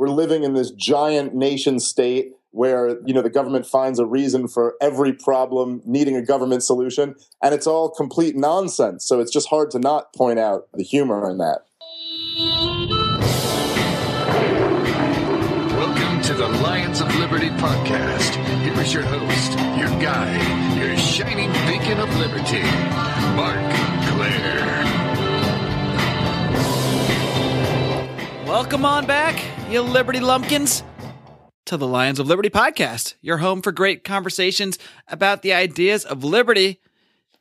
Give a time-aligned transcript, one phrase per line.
[0.00, 4.48] we're living in this giant nation state where you know the government finds a reason
[4.48, 9.04] for every problem needing a government solution and it's all complete nonsense.
[9.04, 11.66] So it's just hard to not point out the humor in that.
[15.76, 18.36] Welcome to the lions of liberty podcast.
[18.62, 22.62] Here is your host your guide your shining beacon of liberty
[23.36, 23.70] marc
[24.08, 24.86] clair
[28.46, 30.82] welcome on back you liberty lumpkins
[31.66, 36.24] to the Lions of Liberty podcast, your home for great conversations about the ideas of
[36.24, 36.80] liberty.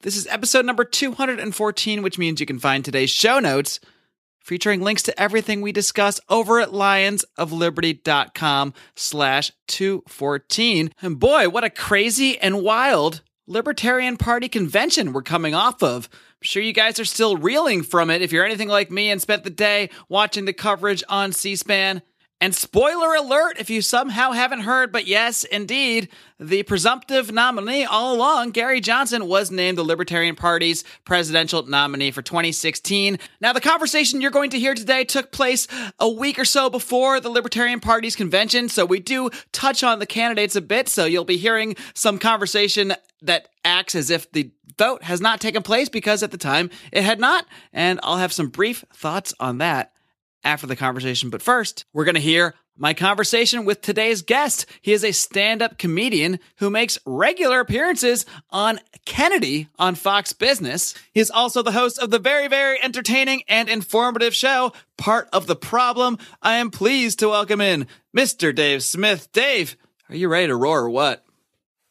[0.01, 3.79] This is episode number 214, which means you can find today's show notes
[4.43, 10.93] featuring links to everything we discuss over at lionsofliberty.com slash 214.
[11.01, 16.07] And boy, what a crazy and wild Libertarian Party convention we're coming off of.
[16.13, 19.19] I'm sure you guys are still reeling from it if you're anything like me and
[19.19, 22.03] spent the day watching the coverage on C-SPAN.
[22.41, 26.07] And spoiler alert, if you somehow haven't heard, but yes, indeed,
[26.39, 32.21] the presumptive nominee all along, Gary Johnson, was named the Libertarian Party's presidential nominee for
[32.21, 33.19] 2016.
[33.41, 35.67] Now, the conversation you're going to hear today took place
[35.99, 40.05] a week or so before the Libertarian Party's convention, so we do touch on the
[40.05, 45.03] candidates a bit, so you'll be hearing some conversation that acts as if the vote
[45.03, 48.47] has not taken place because at the time it had not, and I'll have some
[48.47, 49.91] brief thoughts on that
[50.43, 51.29] after the conversation.
[51.29, 54.65] But first, we're going to hear my conversation with today's guest.
[54.81, 60.95] He is a stand up comedian who makes regular appearances on Kennedy on Fox Business.
[61.13, 65.45] He is also the host of the very, very entertaining and informative show, Part of
[65.45, 66.17] the Problem.
[66.41, 68.55] I am pleased to welcome in Mr.
[68.55, 69.29] Dave Smith.
[69.33, 69.75] Dave,
[70.07, 71.25] are you ready to roar or what?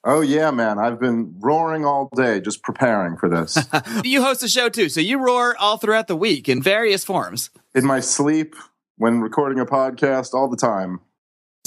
[0.04, 0.78] Oh yeah, man!
[0.78, 3.58] I've been roaring all day, just preparing for this.
[4.04, 7.50] you host a show too, so you roar all throughout the week in various forms.
[7.74, 8.54] In my sleep,
[8.96, 11.00] when recording a podcast, all the time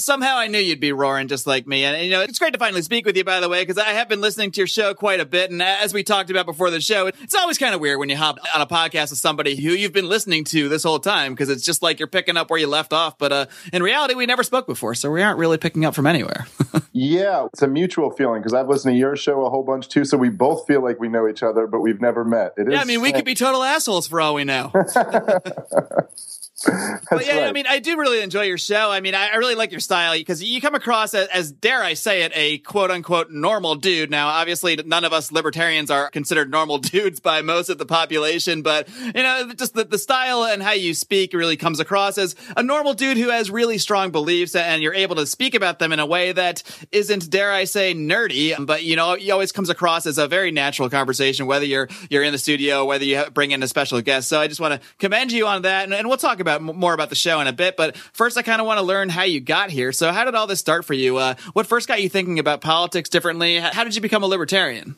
[0.02, 1.84] somehow I knew you'd be roaring just like me.
[1.84, 3.90] And, you know, it's great to finally speak with you, by the way, because I
[3.90, 5.50] have been listening to your show quite a bit.
[5.50, 8.16] And as we talked about before the show, it's always kind of weird when you
[8.16, 11.48] hop on a podcast with somebody who you've been listening to this whole time, because
[11.48, 13.18] it's just like you're picking up where you left off.
[13.18, 16.06] But uh, in reality, we never spoke before, so we aren't really picking up from
[16.06, 16.46] anywhere.
[16.92, 20.04] yeah, it's a mutual feeling because I've listened to your show a whole bunch too.
[20.04, 22.54] So we both feel like we know each other, but we've never met.
[22.56, 24.72] It yeah, I mean, we could be total assholes for all we know.
[27.10, 27.48] but yeah, right.
[27.48, 28.90] I mean, I do really enjoy your show.
[28.90, 31.82] I mean, I, I really like your style because you come across as, as, dare
[31.82, 34.10] I say it, a quote unquote normal dude.
[34.10, 38.62] Now, obviously, none of us libertarians are considered normal dudes by most of the population,
[38.62, 42.34] but you know, just the, the style and how you speak really comes across as
[42.56, 45.92] a normal dude who has really strong beliefs and you're able to speak about them
[45.92, 49.70] in a way that isn't, dare I say, nerdy, but you know, you always comes
[49.70, 53.50] across as a very natural conversation, whether you're, you're in the studio, whether you bring
[53.50, 54.28] in a special guest.
[54.28, 55.84] So I just want to commend you on that.
[55.84, 58.36] And, and we'll talk about about more about the show in a bit, but first
[58.36, 59.92] I kind of want to learn how you got here.
[59.92, 61.16] So how did all this start for you?
[61.16, 63.58] Uh, what first got you thinking about politics differently?
[63.58, 64.96] How did you become a libertarian?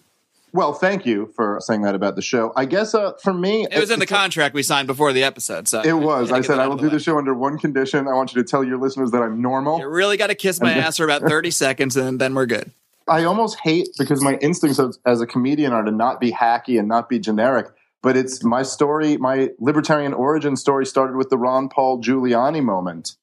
[0.53, 2.53] Well, thank you for saying that about the show.
[2.55, 5.67] I guess uh, for me, it was in the contract we signed before the episode.
[5.67, 6.31] So it was.
[6.31, 8.07] I said I will do the show under one condition.
[8.07, 9.81] I want you to tell your listeners that I'm normal.
[9.81, 12.71] You really got to kiss my ass for about 30 seconds, and then we're good.
[13.09, 16.79] I almost hate because my instincts as, as a comedian are to not be hacky
[16.79, 17.67] and not be generic
[18.05, 23.17] but it's my story, my libertarian origin story started with the Ron Paul Giuliani moment.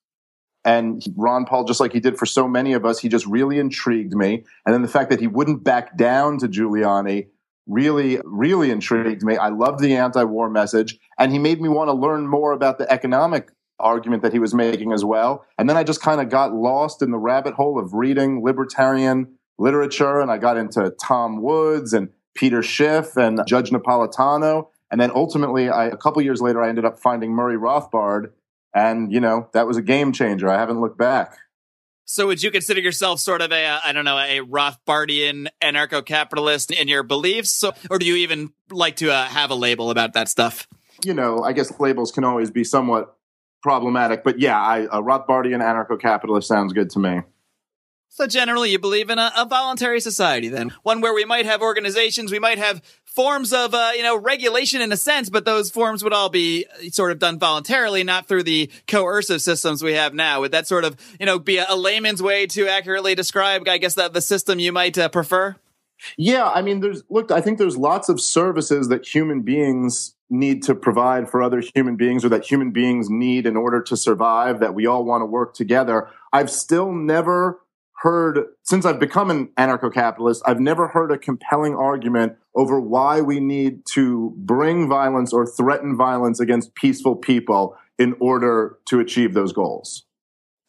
[0.66, 3.60] And Ron Paul, just like he did for so many of us, he just really
[3.60, 4.44] intrigued me.
[4.66, 7.28] And then the fact that he wouldn't back down to Giuliani
[7.68, 9.38] really, really intrigued me.
[9.38, 10.98] I loved the anti war message.
[11.20, 14.56] And he made me want to learn more about the economic argument that he was
[14.56, 15.46] making as well.
[15.60, 19.38] And then I just kind of got lost in the rabbit hole of reading libertarian
[19.60, 20.20] literature.
[20.20, 24.68] And I got into Tom Woods and Peter Schiff and Judge Napolitano.
[24.92, 28.32] And then ultimately, I, a couple years later, I ended up finding Murray Rothbard.
[28.74, 30.50] And, you know, that was a game changer.
[30.50, 31.38] I haven't looked back.
[32.06, 36.72] So would you consider yourself sort of a, uh, I don't know, a Rothbardian anarcho-capitalist
[36.72, 37.52] in your beliefs?
[37.52, 40.68] So, or do you even like to uh, have a label about that stuff?
[41.06, 43.16] You know, I guess labels can always be somewhat
[43.64, 47.22] problematic, but yeah, I, a Rothbardian anarcho-capitalist sounds good to me.
[48.14, 51.62] So generally, you believe in a, a, voluntary society, then one where we might have
[51.62, 55.70] organizations, we might have forms of, uh, you know, regulation in a sense, but those
[55.70, 60.14] forms would all be sort of done voluntarily, not through the coercive systems we have
[60.14, 60.42] now.
[60.42, 63.78] Would that sort of, you know, be a, a layman's way to accurately describe, I
[63.78, 65.56] guess, that the system you might uh, prefer?
[66.18, 67.30] Yeah, I mean, there's look.
[67.30, 71.96] I think there's lots of services that human beings need to provide for other human
[71.96, 74.62] beings, or that human beings need in order to survive.
[74.62, 76.10] That we all want to work together.
[76.34, 77.60] I've still never
[78.02, 83.22] heard, since I've become an anarcho capitalist, I've never heard a compelling argument over why
[83.22, 89.34] we need to bring violence or threaten violence against peaceful people in order to achieve
[89.36, 90.04] those goals.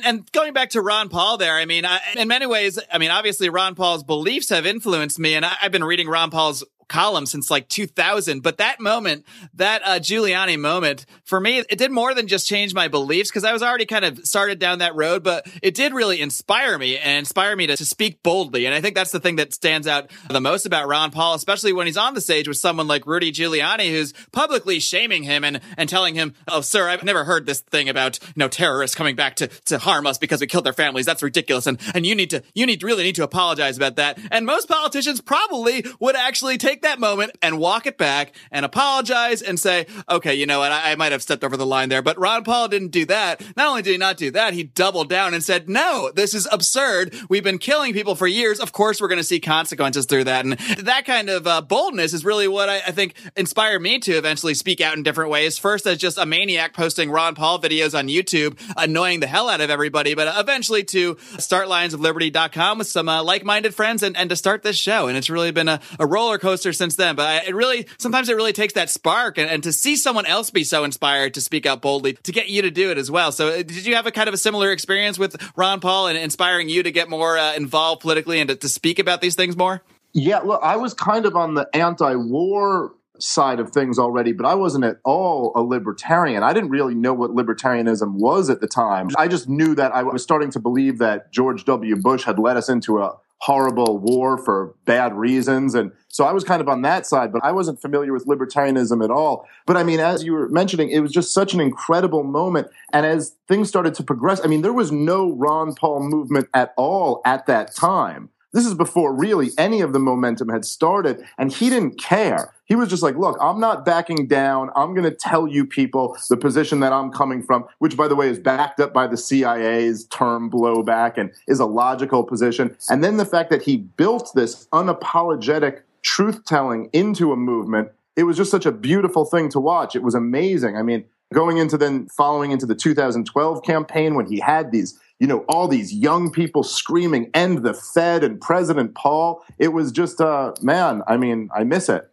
[0.05, 3.11] And going back to Ron Paul there, I mean, I, in many ways, I mean,
[3.11, 7.27] obviously Ron Paul's beliefs have influenced me and I, I've been reading Ron Paul's column
[7.27, 8.43] since like 2000.
[8.43, 9.25] But that moment,
[9.55, 13.45] that uh, Giuliani moment, for me, it did more than just change my beliefs because
[13.45, 16.99] I was already kind of started down that road, but it did really inspire me
[16.99, 18.67] and inspire me to, to speak boldly.
[18.67, 21.73] And I think that's the thing that stands out the most about Ron Paul, especially
[21.73, 25.61] when he's on the stage with someone like Rudy Giuliani, who's publicly shaming him and,
[25.77, 29.17] and telling him, Oh, sir, I've never heard this thing about, you know, terrorists coming
[29.17, 31.07] back to, to harm us because we killed their families.
[31.07, 31.67] That's ridiculous.
[31.67, 34.19] And, and you need to, you need really need to apologize about that.
[34.31, 39.43] And most politicians probably would actually take that moment and walk it back and apologize
[39.43, 40.73] and say, okay, you know what?
[40.73, 43.45] I, I might have stepped over the line there, but Ron Paul didn't do that.
[43.55, 46.49] Not only did he not do that, he doubled down and said, no, this is
[46.51, 47.15] absurd.
[47.29, 48.61] We've been killing people for years.
[48.61, 50.45] Of course, we're going to see consequences through that.
[50.45, 54.13] And that kind of uh, boldness is really what I, I think inspired me to
[54.13, 55.59] eventually speak out in different ways.
[55.59, 59.61] First, as just a maniac posting Ron Paul videos on YouTube, annoying the hell out
[59.61, 64.37] of everybody, but eventually to start lionsofliberty.com with some uh, like-minded friends and, and to
[64.37, 65.09] start this show.
[65.09, 67.17] And it's really been a, a roller coaster since then.
[67.17, 70.27] But I, it really, sometimes it really takes that spark and, and to see someone
[70.27, 73.11] else be so inspired to speak out boldly to get you to do it as
[73.11, 73.33] well.
[73.33, 76.19] So uh, did you have a kind of a similar experience with Ron Paul and
[76.19, 79.57] inspiring you to get more uh, involved politically and to, to speak about these things
[79.57, 79.83] more?
[80.13, 84.55] Yeah, look, I was kind of on the anti-war side of things already, but I
[84.55, 86.43] wasn't at all a libertarian.
[86.43, 89.09] I didn't really know what libertarianism was at the time.
[89.17, 91.97] I just knew that I was starting to believe that George W.
[91.97, 95.75] Bush had led us into a horrible war for bad reasons.
[95.75, 99.03] And so I was kind of on that side, but I wasn't familiar with libertarianism
[99.03, 99.49] at all.
[99.67, 102.69] But I mean, as you were mentioning, it was just such an incredible moment.
[102.93, 106.73] And as things started to progress, I mean, there was no Ron Paul movement at
[106.77, 108.31] all at that time.
[108.53, 112.55] This is before really any of the momentum had started, and he didn't care.
[112.67, 114.71] He was just like, look, I'm not backing down.
[114.77, 118.15] I'm going to tell you people the position that I'm coming from, which, by the
[118.15, 122.77] way, is backed up by the CIA's term blowback and is a logical position.
[122.91, 128.25] And then the fact that he built this unapologetic truth telling into a movement, it
[128.25, 129.97] was just such a beautiful thing to watch.
[129.97, 130.77] It was amazing.
[130.77, 135.29] I mean, going into then following into the 2012 campaign when he had these you
[135.29, 139.45] know, all these young people screaming, end the Fed and President Paul.
[139.57, 142.11] It was just, uh, man, I mean, I miss it.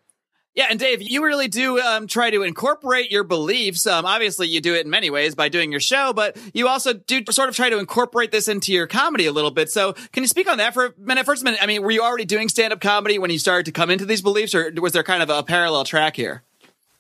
[0.54, 3.88] Yeah, and Dave, you really do um, try to incorporate your beliefs.
[3.88, 6.94] Um, obviously, you do it in many ways by doing your show, but you also
[6.94, 9.72] do sort of try to incorporate this into your comedy a little bit.
[9.72, 11.26] So, can you speak on that for a minute?
[11.26, 11.64] First, minute.
[11.64, 14.06] I mean, were you already doing stand up comedy when you started to come into
[14.06, 16.44] these beliefs, or was there kind of a parallel track here?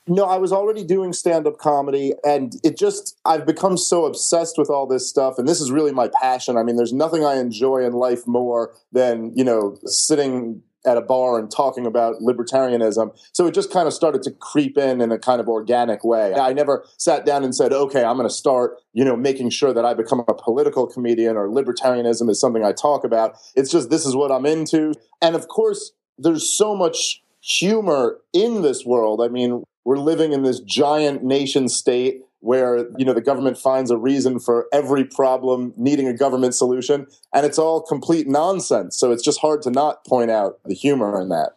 [0.10, 4.58] No, I was already doing stand up comedy, and it just, I've become so obsessed
[4.58, 6.58] with all this stuff, and this is really my passion.
[6.58, 11.02] I mean, there's nothing I enjoy in life more than, you know, sitting at a
[11.02, 13.16] bar and talking about libertarianism.
[13.34, 16.34] So it just kind of started to creep in in a kind of organic way.
[16.34, 19.74] I never sat down and said, okay, I'm going to start, you know, making sure
[19.74, 23.36] that I become a political comedian or libertarianism is something I talk about.
[23.56, 24.94] It's just, this is what I'm into.
[25.22, 29.22] And of course, there's so much humor in this world.
[29.22, 33.90] I mean, we're living in this giant nation state where you know the government finds
[33.90, 38.96] a reason for every problem needing a government solution and it's all complete nonsense.
[39.00, 41.54] So it's just hard to not point out the humor in that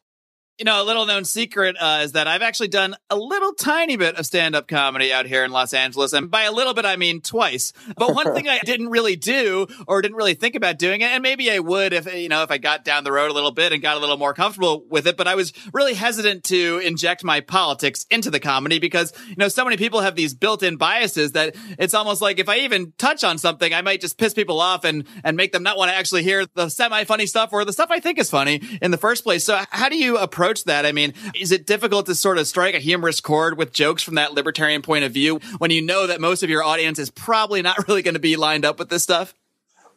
[0.59, 3.97] you know, a little known secret uh, is that I've actually done a little tiny
[3.97, 6.13] bit of stand up comedy out here in Los Angeles.
[6.13, 7.73] And by a little bit, I mean twice.
[7.97, 11.23] But one thing I didn't really do or didn't really think about doing it, and
[11.23, 13.73] maybe I would if, you know, if I got down the road a little bit
[13.73, 17.25] and got a little more comfortable with it, but I was really hesitant to inject
[17.25, 20.77] my politics into the comedy because, you know, so many people have these built in
[20.77, 24.35] biases that it's almost like if I even touch on something, I might just piss
[24.35, 27.53] people off and, and make them not want to actually hear the semi funny stuff
[27.53, 29.45] or the stuff I think is funny in the first place.
[29.45, 30.85] So how do you approach approach that?
[30.85, 34.17] I mean, is it difficult to sort of strike a humorous chord with jokes from
[34.17, 37.63] that libertarian point of view when you know that most of your audience is probably
[37.63, 39.35] not really going to be lined up with this stuff?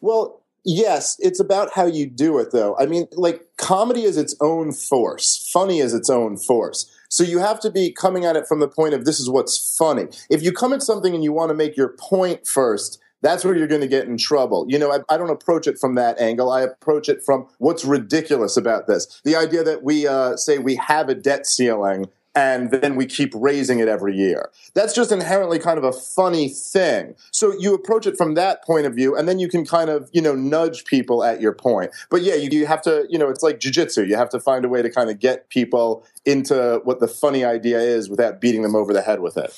[0.01, 2.77] Well, yes, it's about how you do it, though.
[2.77, 6.91] I mean, like, comedy is its own force, funny is its own force.
[7.09, 9.75] So you have to be coming at it from the point of this is what's
[9.75, 10.07] funny.
[10.29, 13.55] If you come at something and you want to make your point first, that's where
[13.55, 14.65] you're going to get in trouble.
[14.69, 16.51] You know, I, I, don't approach it from that angle.
[16.51, 19.19] I approach it from what's ridiculous about this.
[19.25, 22.05] The idea that we uh, say we have a debt ceiling
[22.35, 24.51] and then we keep raising it every year.
[24.73, 27.15] That's just inherently kind of a funny thing.
[27.31, 30.09] So you approach it from that point of view, and then you can kind of,
[30.11, 31.91] you know, nudge people at your point.
[32.09, 34.05] But yeah, you, you have to, you know, it's like jujitsu.
[34.07, 37.45] You have to find a way to kind of get people into what the funny
[37.45, 39.57] idea is without beating them over the head with it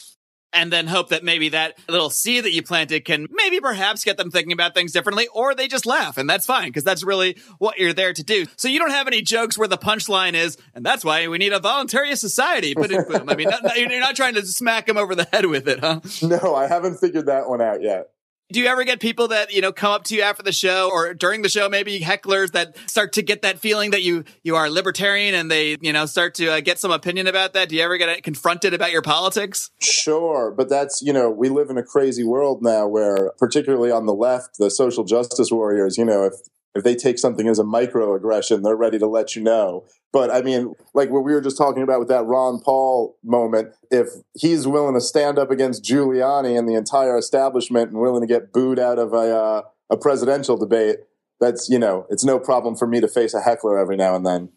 [0.57, 4.17] and then hope that maybe that little seed that you planted can maybe perhaps get
[4.17, 7.37] them thinking about things differently, or they just laugh, and that's fine because that's really
[7.59, 8.45] what you're there to do.
[8.55, 11.53] So you don't have any jokes where the punchline is, and that's why we need
[11.53, 12.73] a voluntary society.
[12.73, 12.91] But.
[13.27, 16.01] I mean, not, you're not trying to smack them over the head with it, huh?
[16.27, 18.09] No, I haven't figured that one out yet.
[18.49, 20.89] Do you ever get people that, you know, come up to you after the show
[20.89, 24.55] or during the show, maybe hecklers that start to get that feeling that you, you
[24.55, 27.67] are libertarian and they, you know, start to uh, get some opinion about that?
[27.67, 29.69] Do you ever get confronted about your politics?
[29.79, 30.53] Sure.
[30.55, 34.13] But that's, you know, we live in a crazy world now where, particularly on the
[34.13, 36.33] left, the social justice warriors, you know, if,
[36.77, 39.85] if they take something as a microaggression, they're ready to let you know.
[40.13, 43.73] But I mean, like what we were just talking about with that Ron Paul moment,
[43.91, 48.27] if he's willing to stand up against Giuliani and the entire establishment and willing to
[48.27, 50.97] get booed out of a, uh, a presidential debate,
[51.39, 54.25] that's, you know, it's no problem for me to face a heckler every now and
[54.25, 54.49] then.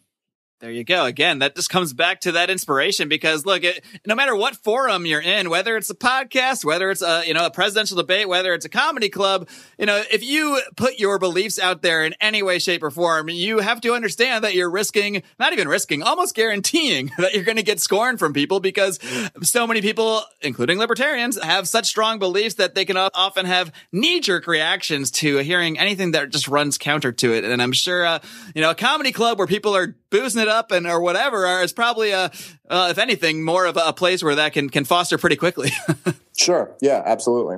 [0.61, 1.05] There you go.
[1.05, 5.07] Again, that just comes back to that inspiration because look, it, no matter what forum
[5.07, 8.53] you're in, whether it's a podcast, whether it's a, you know, a presidential debate, whether
[8.53, 9.49] it's a comedy club,
[9.79, 13.27] you know, if you put your beliefs out there in any way, shape or form,
[13.27, 17.57] you have to understand that you're risking, not even risking, almost guaranteeing that you're going
[17.57, 18.99] to get scorn from people because
[19.41, 24.19] so many people, including libertarians, have such strong beliefs that they can often have knee
[24.19, 27.45] jerk reactions to hearing anything that just runs counter to it.
[27.45, 28.19] And I'm sure, uh,
[28.53, 31.73] you know, a comedy club where people are boozing it up and or whatever is
[31.73, 32.31] probably a,
[32.69, 35.71] uh, if anything, more of a place where that can can foster pretty quickly.
[36.37, 36.71] sure.
[36.81, 37.01] Yeah.
[37.03, 37.57] Absolutely.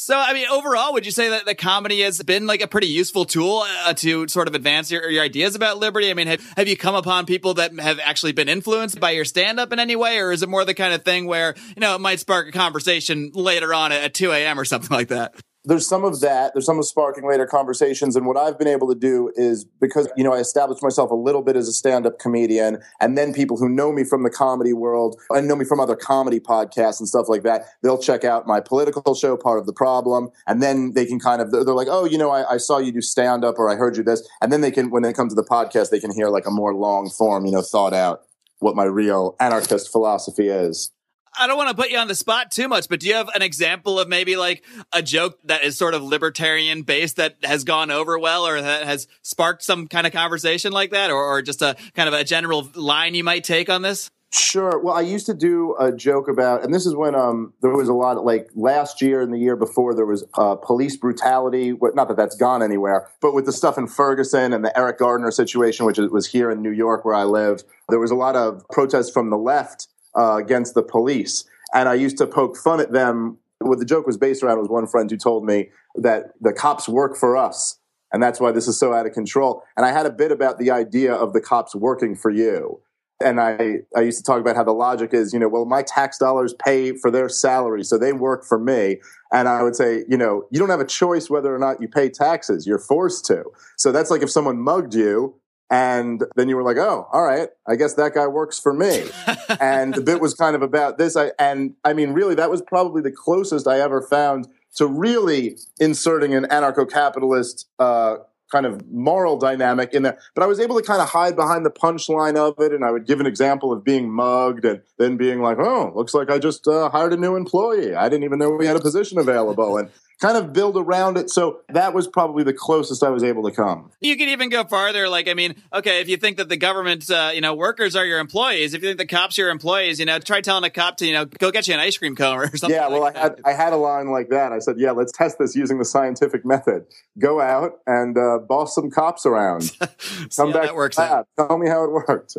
[0.00, 2.86] So, I mean, overall, would you say that the comedy has been like a pretty
[2.86, 6.08] useful tool uh, to sort of advance your, your ideas about liberty?
[6.08, 9.24] I mean, have, have you come upon people that have actually been influenced by your
[9.24, 10.20] stand up in any way?
[10.20, 12.52] Or is it more the kind of thing where, you know, it might spark a
[12.52, 14.60] conversation later on at 2 a.m.
[14.60, 15.34] or something like that?
[15.68, 16.54] There's some of that.
[16.54, 18.16] There's some of sparking later conversations.
[18.16, 21.14] And what I've been able to do is because, you know, I established myself a
[21.14, 22.78] little bit as a stand up comedian.
[23.00, 25.94] And then people who know me from the comedy world and know me from other
[25.94, 29.74] comedy podcasts and stuff like that, they'll check out my political show, Part of the
[29.74, 30.30] Problem.
[30.46, 32.90] And then they can kind of, they're, like, oh, you know, I, I saw you
[32.90, 34.26] do stand up or I heard you this.
[34.40, 36.50] And then they can, when they come to the podcast, they can hear like a
[36.50, 38.22] more long form, you know, thought out
[38.60, 40.90] what my real anarchist philosophy is.
[41.38, 43.28] I don't want to put you on the spot too much, but do you have
[43.34, 47.64] an example of maybe like a joke that is sort of libertarian based that has
[47.64, 51.42] gone over well or that has sparked some kind of conversation like that or, or
[51.42, 54.10] just a kind of a general line you might take on this?
[54.30, 54.78] Sure.
[54.78, 57.88] Well, I used to do a joke about, and this is when um, there was
[57.88, 61.72] a lot of, like last year and the year before there was uh, police brutality.
[61.94, 65.30] Not that that's gone anywhere, but with the stuff in Ferguson and the Eric Gardner
[65.30, 68.62] situation, which was here in New York where I live, there was a lot of
[68.68, 71.44] protests from the left uh, against the police.
[71.72, 73.38] And I used to poke fun at them.
[73.60, 76.88] What the joke was based around was one friend who told me that the cops
[76.88, 77.78] work for us.
[78.12, 79.62] And that's why this is so out of control.
[79.76, 82.80] And I had a bit about the idea of the cops working for you.
[83.20, 85.82] And I, I used to talk about how the logic is, you know, well, my
[85.82, 89.00] tax dollars pay for their salary, so they work for me.
[89.32, 91.88] And I would say, you know, you don't have a choice whether or not you
[91.88, 92.64] pay taxes.
[92.64, 93.44] You're forced to.
[93.76, 95.34] So that's like if someone mugged you,
[95.70, 99.04] and then you were like, oh, all right, I guess that guy works for me.
[99.60, 101.16] and the bit was kind of about this.
[101.16, 105.56] I, and I mean, really, that was probably the closest I ever found to really
[105.78, 108.16] inserting an anarcho capitalist uh,
[108.50, 110.18] kind of moral dynamic in there.
[110.34, 112.72] But I was able to kind of hide behind the punchline of it.
[112.72, 116.14] And I would give an example of being mugged and then being like, oh, looks
[116.14, 117.94] like I just uh, hired a new employee.
[117.94, 119.76] I didn't even know we had a position available.
[119.76, 121.30] And kind of build around it.
[121.30, 123.90] So that was probably the closest I was able to come.
[124.00, 125.08] You could even go farther.
[125.08, 128.04] Like, I mean, okay, if you think that the government, uh, you know, workers are
[128.04, 130.70] your employees, if you think the cops are your employees, you know, try telling a
[130.70, 132.76] cop to, you know, go get you an ice cream cone or something.
[132.76, 134.52] Yeah, well, like I had I had a line like that.
[134.52, 136.86] I said, yeah, let's test this using the scientific method.
[137.18, 139.72] Go out and uh, boss some cops around.
[140.36, 140.64] Come back.
[140.64, 141.28] That works out.
[141.36, 142.36] Tell me how it worked.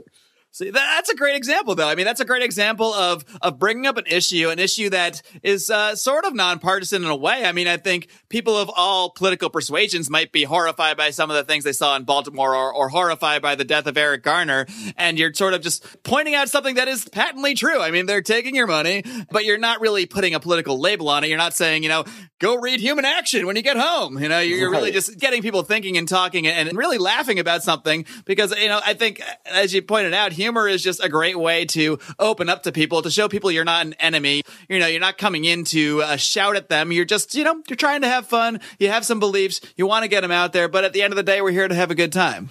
[0.52, 1.88] See, that's a great example, though.
[1.88, 5.22] I mean, that's a great example of of bringing up an issue, an issue that
[5.44, 7.46] is uh, sort of nonpartisan in a way.
[7.46, 11.36] I mean, I think people of all political persuasions might be horrified by some of
[11.36, 14.66] the things they saw in Baltimore, or, or horrified by the death of Eric Garner,
[14.98, 17.80] and you're sort of just pointing out something that is patently true.
[17.80, 21.24] I mean, they're taking your money, but you're not really putting a political label on
[21.24, 21.28] it.
[21.28, 22.06] You're not saying, you know,
[22.40, 24.18] go read Human Action when you get home.
[24.18, 24.80] You know, you're, right.
[24.80, 28.82] really just getting people thinking and talking and really laughing about something because you know,
[28.84, 32.64] I think as you pointed out humor is just a great way to open up
[32.64, 34.44] to people, to show people you're not an enemy.
[34.68, 36.92] You know, you're not coming in to uh, shout at them.
[36.92, 38.60] You're just, you know, you're trying to have fun.
[38.80, 39.62] You have some beliefs.
[39.76, 40.68] You want to get them out there.
[40.68, 42.50] But at the end of the day, we're here to have a good time.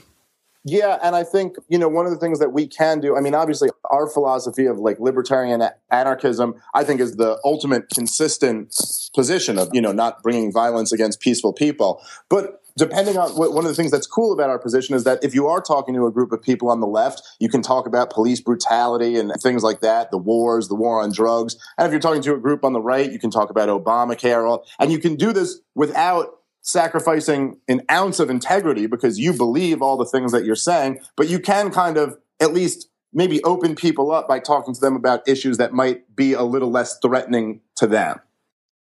[0.64, 3.20] Yeah, and I think, you know, one of the things that we can do, I
[3.20, 8.74] mean, obviously our philosophy of like libertarian anarchism, I think is the ultimate consistent
[9.14, 12.02] position of, you know, not bringing violence against peaceful people.
[12.28, 15.34] But depending on one of the things that's cool about our position is that if
[15.34, 18.10] you are talking to a group of people on the left, you can talk about
[18.10, 21.56] police brutality and things like that, the wars, the war on drugs.
[21.76, 24.62] And if you're talking to a group on the right, you can talk about Obamacare.
[24.78, 29.96] And you can do this without sacrificing an ounce of integrity because you believe all
[29.96, 34.12] the things that you're saying, but you can kind of at least maybe open people
[34.12, 37.86] up by talking to them about issues that might be a little less threatening to
[37.86, 38.20] them.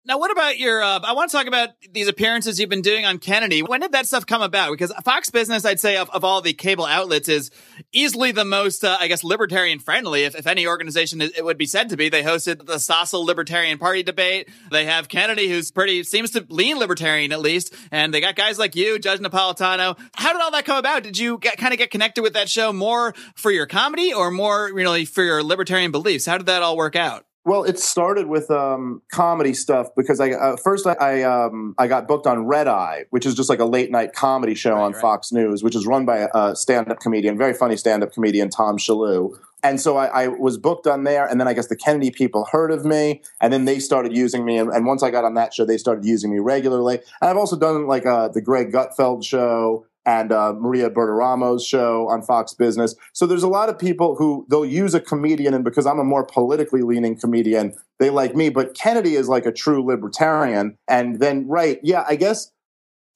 [0.05, 0.83] Now, what about your?
[0.83, 3.63] Uh, I want to talk about these appearances you've been doing on Kennedy.
[3.63, 4.71] When did that stuff come about?
[4.71, 7.51] Because Fox Business, I'd say, of, of all the cable outlets, is
[7.93, 10.25] easily the most, uh, I guess, libertarian friendly.
[10.25, 13.77] If, if any organization it would be said to be, they hosted the Stossel Libertarian
[13.77, 14.49] Party debate.
[14.71, 18.59] They have Kennedy, who's pretty seems to lean libertarian at least, and they got guys
[18.59, 19.97] like you, Judge Napolitano.
[20.15, 21.03] How did all that come about?
[21.03, 24.31] Did you get, kind of get connected with that show more for your comedy or
[24.31, 26.25] more really for your libertarian beliefs?
[26.25, 27.25] How did that all work out?
[27.45, 31.87] Well, it started with um, comedy stuff because I uh, first I I, um, I
[31.87, 34.81] got booked on Red Eye, which is just like a late night comedy show right,
[34.81, 35.01] on right.
[35.01, 38.49] Fox News, which is run by a stand up comedian, very funny stand up comedian
[38.49, 39.37] Tom Shillue.
[39.61, 42.45] And so I, I, was booked on there, and then I guess the Kennedy people
[42.51, 44.57] heard of me, and then they started using me.
[44.57, 46.99] And, and once I got on that show, they started using me regularly.
[47.21, 52.07] And I've also done like uh, the Greg Gutfeld show and uh, Maria Bartiromo's show
[52.09, 52.95] on Fox Business.
[53.13, 56.03] So there's a lot of people who they'll use a comedian, and because I'm a
[56.03, 58.49] more politically leaning comedian, they like me.
[58.49, 60.77] But Kennedy is like a true libertarian.
[60.87, 62.51] And then, right, yeah, I guess,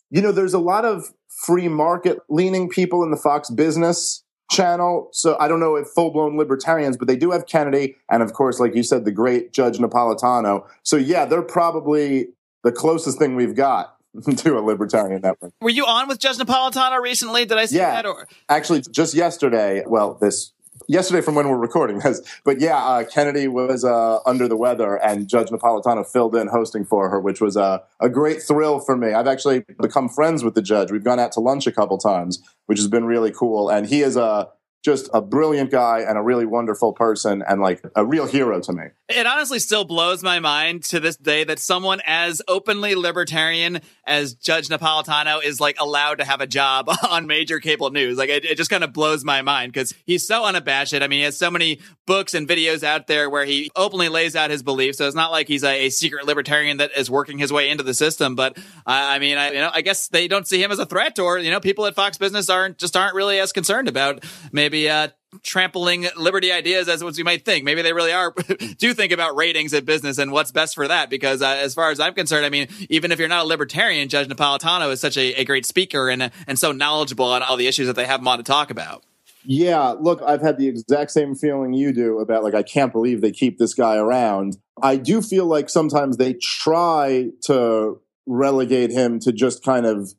[0.10, 5.10] you know, there's a lot of free market leaning people in the Fox Business channel.
[5.12, 7.98] So I don't know if full blown libertarians, but they do have Kennedy.
[8.10, 10.66] And of course, like you said, the great Judge Napolitano.
[10.84, 12.30] So yeah, they're probably
[12.64, 13.97] the closest thing we've got
[14.38, 15.54] to a libertarian network.
[15.62, 17.46] Were you on with Judge Napolitano recently?
[17.46, 18.06] Did I see yeah, that?
[18.06, 19.84] Or actually, just yesterday.
[19.86, 20.54] Well, this
[20.88, 24.96] yesterday from when we're recording this, but yeah, uh, Kennedy was uh, under the weather,
[24.96, 28.96] and Judge Napolitano filled in hosting for her, which was a a great thrill for
[28.98, 29.14] me.
[29.14, 30.92] I've actually become friends with the judge.
[30.92, 34.02] We've gone out to lunch a couple times, which has been really cool, and he
[34.02, 34.50] is a
[34.84, 38.72] just a brilliant guy and a really wonderful person and like a real hero to
[38.72, 38.84] me.
[39.10, 44.36] It honestly still blows my mind to this day that someone as openly libertarian as
[44.36, 48.18] Judge Napolitano is like allowed to have a job on major cable news.
[48.18, 50.94] Like it, it just kind of blows my mind because he's so unabashed.
[50.94, 54.36] I mean, he has so many books and videos out there where he openly lays
[54.36, 55.00] out his beliefs.
[55.00, 57.84] So it's not like he's a, a secret libertarian that is working his way into
[57.84, 58.36] the system.
[58.36, 60.86] But uh, I mean, I, you know, I guess they don't see him as a
[60.86, 64.24] threat or, you know, people at Fox Business aren't just aren't really as concerned about
[64.52, 65.08] maybe, uh,
[65.44, 67.64] trampling liberty ideas as what you might think.
[67.64, 68.34] Maybe they really are
[68.78, 71.10] do think about ratings at business and what's best for that.
[71.10, 74.10] Because uh, as far as I'm concerned, I mean, even if you're not a libertarian,
[74.10, 77.68] Judge Napolitano is such a, a great speaker and and so knowledgeable on all the
[77.68, 79.04] issues that they have him on to talk about.
[79.50, 83.22] Yeah, look, I've had the exact same feeling you do about like I can't believe
[83.22, 84.58] they keep this guy around.
[84.82, 90.14] I do feel like sometimes they try to relegate him to just kind of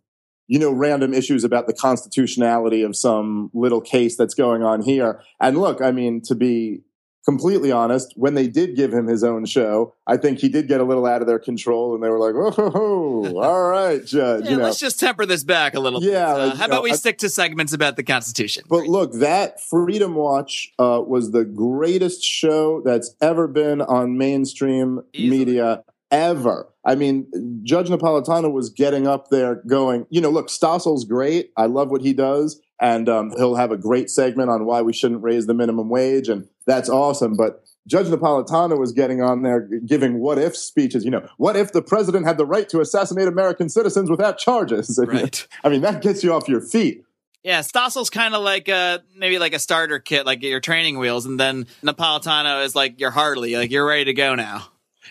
[0.48, 5.20] you know, random issues about the constitutionality of some little case that's going on here.
[5.40, 6.80] And look, I mean, to be
[7.28, 10.80] completely honest, when they did give him his own show, I think he did get
[10.80, 14.50] a little out of their control, and they were like, "Oh, all right, Judge." yeah,
[14.50, 14.64] you know.
[14.64, 16.02] let's just temper this back a little.
[16.02, 16.28] Yeah.
[16.28, 18.64] Uh, how about know, we I, stick to segments about the Constitution?
[18.70, 25.02] But look, that Freedom Watch uh, was the greatest show that's ever been on mainstream
[25.12, 25.38] Easily.
[25.38, 26.68] media ever.
[26.85, 31.53] I mean, Judge Napolitano was getting up there going, you know, look, Stossel's great.
[31.57, 32.61] I love what he does.
[32.81, 36.29] And um, he'll have a great segment on why we shouldn't raise the minimum wage.
[36.29, 37.37] And that's awesome.
[37.37, 41.05] But Judge Napolitano was getting on there giving what if speeches.
[41.05, 44.99] You know, what if the president had the right to assassinate American citizens without charges?
[45.09, 45.47] Right.
[45.64, 47.03] I mean, that gets you off your feet.
[47.42, 51.25] Yeah, Stossel's kind of like a maybe like a starter kit, like your training wheels,
[51.25, 54.66] and then Napolitano is like your Harley, like you're ready to go now.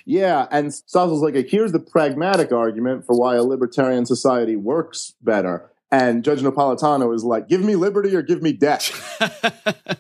[0.06, 5.72] Yeah, and Stossel's like, here's the pragmatic argument for why a libertarian society works better.
[5.92, 8.92] And Judge Napolitano is like, give me liberty or give me death.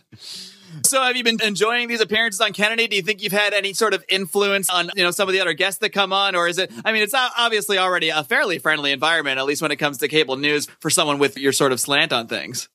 [0.83, 2.87] so have you been enjoying these appearances on Kennedy?
[2.87, 5.39] Do you think you've had any sort of influence on, you know, some of the
[5.39, 6.35] other guests that come on?
[6.35, 9.71] Or is it, I mean, it's obviously already a fairly friendly environment, at least when
[9.71, 12.67] it comes to cable news for someone with your sort of slant on things.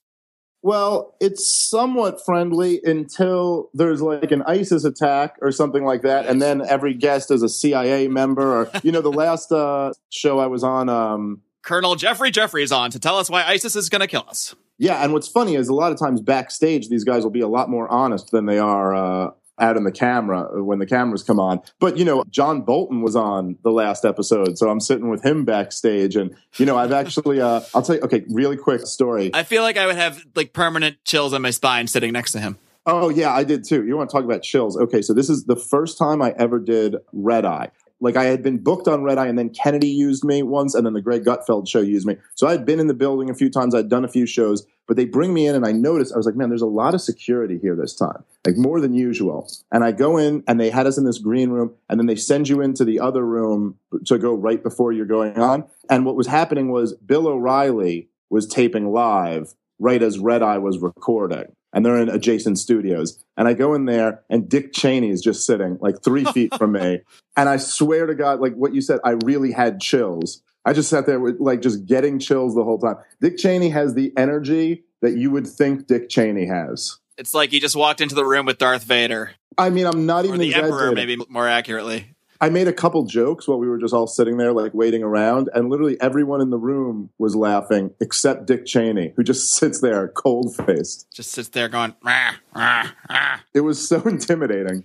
[0.63, 6.41] Well, it's somewhat friendly until there's like an ISIS attack or something like that, and
[6.41, 8.63] then every guest is a CIA member.
[8.63, 12.91] Or you know, the last uh, show I was on, um, Colonel Jeffrey Jeffries on
[12.91, 14.55] to tell us why ISIS is going to kill us.
[14.79, 17.49] Yeah, and what's funny is a lot of times backstage, these guys will be a
[17.49, 21.39] lot more honest than they are uh, out in the camera when the cameras come
[21.39, 21.61] on.
[21.79, 25.45] But you know, John Bolton was on the last episode, so I'm sitting with him
[25.45, 29.31] backstage, and you know, I've actually, uh, I'll tell you, okay, really quick story.
[29.35, 32.41] I feel like I would have like permanent chills on my spine sitting next to
[32.41, 32.59] him.
[32.85, 33.85] Oh yeah, I did too.
[33.85, 34.77] You want to talk about chills?
[34.77, 37.71] Okay, so this is the first time I ever did red eye
[38.03, 40.85] like I had been booked on Red Eye, and then Kennedy used me once, and
[40.85, 42.17] then the Greg Gutfeld show used me.
[42.35, 43.75] So I had been in the building a few times.
[43.75, 46.27] I'd done a few shows, but they bring me in, and I noticed I was
[46.27, 49.49] like, man, there's a lot of security here this time, like more than usual.
[49.71, 52.17] And I go in, and they had us in this green room, and then they
[52.17, 55.65] send you into the other room to go right before you're going on.
[55.89, 60.79] And what was happening was Bill O'Reilly was taping live right as Red Eye was
[60.79, 61.55] recording.
[61.73, 63.23] And they're in adjacent studios.
[63.37, 66.73] And I go in there, and Dick Cheney is just sitting like three feet from
[66.73, 67.01] me.
[67.35, 70.43] And I swear to God, like what you said, I really had chills.
[70.67, 72.97] I just sat there with like just getting chills the whole time.
[73.23, 76.99] Dick Cheney has the energy that you would think Dick Cheney has.
[77.17, 79.31] It's like he just walked into the room with Darth Vader.
[79.57, 82.07] I mean, I'm not Or even the Emperor, maybe more accurately.
[82.43, 85.49] I made a couple jokes while we were just all sitting there, like waiting around,
[85.55, 90.09] and literally everyone in the room was laughing except Dick Cheney, who just sits there
[90.09, 91.07] cold faced.
[91.15, 93.39] Just sits there going, rah, rah, rah.
[93.55, 94.83] It was so intimidating.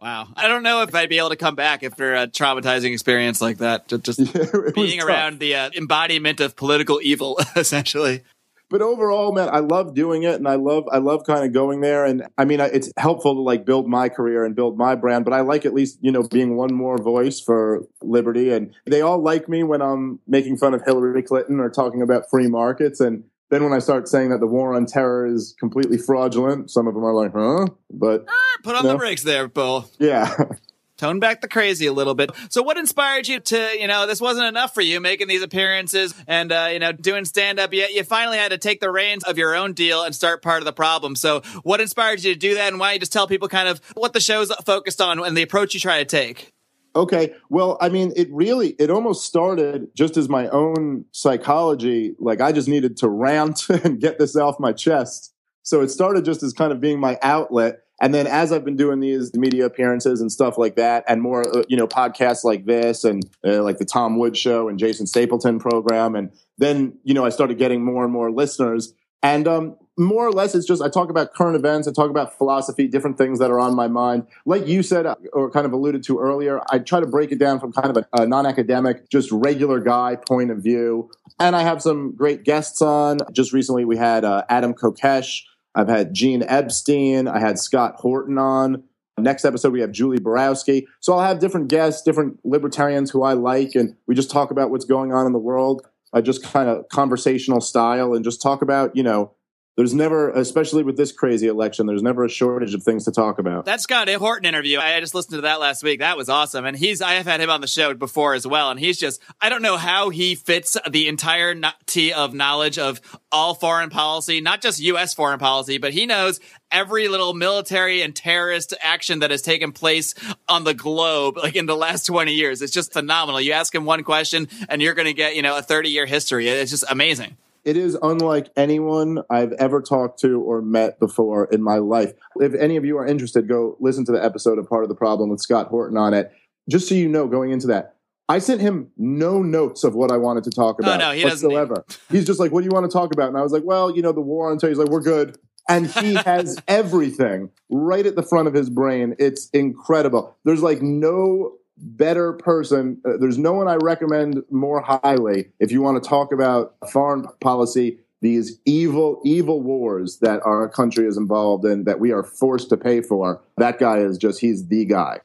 [0.00, 0.28] Wow.
[0.36, 3.58] I don't know if I'd be able to come back after a traumatizing experience like
[3.58, 3.88] that.
[3.88, 8.22] Ju- Just Yeah, being around the uh, embodiment of political evil, essentially.
[8.70, 11.80] But overall man i love doing it and i love i love kind of going
[11.82, 12.04] there.
[12.06, 15.34] And i mean it's helpful to like build my career and build my brand but
[15.34, 18.50] i like at least you know being one more voice for liberty.
[18.52, 22.24] And they all like me when i'm making fun of hillary clinton or talking about
[22.30, 23.00] free markets.
[23.00, 26.86] And then when i start saying that the war on terror is completely fraudulent some
[26.86, 27.66] of them are like huh?
[27.90, 28.92] But ah, Put on No.
[28.92, 29.90] the brakes there, Bill.
[29.98, 30.34] yeah
[31.00, 32.30] Tone back the crazy a little bit.
[32.50, 36.14] So, what inspired you to, you know, this wasn't enough for you making these appearances
[36.26, 37.72] and, uh, you know, doing stand up?
[37.72, 40.60] yet you finally had to take the reins of your own deal and start part
[40.60, 41.16] of the problem.
[41.16, 42.68] So, what inspired you to do that?
[42.68, 45.40] And why you just tell people kind of what the show's focused on and the
[45.40, 46.52] approach you try to take?
[46.94, 47.34] Okay.
[47.48, 52.14] Well, I mean, it really, it almost started just as my own psychology.
[52.18, 55.32] Like I just needed to rant and get this off my chest.
[55.62, 57.80] So it started just as kind of being my outlet.
[58.00, 61.46] And then as I've been doing these media appearances and stuff like that, and more,
[61.46, 65.06] uh, you know, podcasts like this and uh, like the Tom Wood Show and Jason
[65.06, 68.94] Stapleton program, and then you know I started getting more and more listeners.
[69.22, 72.36] And um, more or less, it's just I talk about current events, I talk about
[72.36, 74.26] philosophy, different things that are on my mind.
[74.46, 77.38] Like you said, uh, or kind of alluded to earlier, I try to break it
[77.38, 81.10] down from kind of a, a non academic, just regular guy point of view.
[81.38, 83.18] And I have some great guests on.
[83.32, 85.42] Just recently, we had uh, Adam Kokesh.
[85.74, 87.28] I've had Gene Epstein.
[87.28, 88.84] I had Scott Horton on.
[89.18, 90.86] Next episode, we have Julie Borowski.
[91.00, 94.70] So I'll have different guests, different libertarians who I like, and we just talk about
[94.70, 95.86] what's going on in the world.
[96.12, 99.32] I just kind of conversational style and just talk about, you know,
[99.80, 103.38] there's never, especially with this crazy election, there's never a shortage of things to talk
[103.38, 103.64] about.
[103.64, 106.00] That Scott Horton interview, I just listened to that last week.
[106.00, 106.66] That was awesome.
[106.66, 108.70] And he's, I have had him on the show before as well.
[108.70, 111.54] And he's just, I don't know how he fits the entire
[111.86, 113.00] tea of knowledge of
[113.32, 115.14] all foreign policy, not just U.S.
[115.14, 116.40] foreign policy, but he knows
[116.70, 120.14] every little military and terrorist action that has taken place
[120.46, 122.60] on the globe, like in the last 20 years.
[122.60, 123.40] It's just phenomenal.
[123.40, 126.04] You ask him one question and you're going to get, you know, a 30 year
[126.04, 126.48] history.
[126.48, 127.38] It's just amazing.
[127.64, 132.12] It is unlike anyone I've ever talked to or met before in my life.
[132.36, 134.94] If any of you are interested, go listen to the episode of Part of the
[134.94, 136.32] Problem with Scott Horton on it.
[136.68, 137.96] Just so you know, going into that,
[138.30, 141.22] I sent him no notes of what I wanted to talk oh, about no, he
[141.22, 141.84] doesn't whatsoever.
[142.10, 143.94] He's just like, "What do you want to talk about?" And I was like, "Well,
[143.94, 145.36] you know, the war on terror." He's like, "We're good."
[145.68, 149.16] And he has everything right at the front of his brain.
[149.18, 150.36] It's incredible.
[150.44, 153.00] There's like no better person.
[153.04, 157.26] Uh, there's no one I recommend more highly if you want to talk about foreign
[157.40, 162.68] policy, these evil, evil wars that our country is involved in that we are forced
[162.68, 163.40] to pay for.
[163.56, 165.20] That guy is just, he's the guy.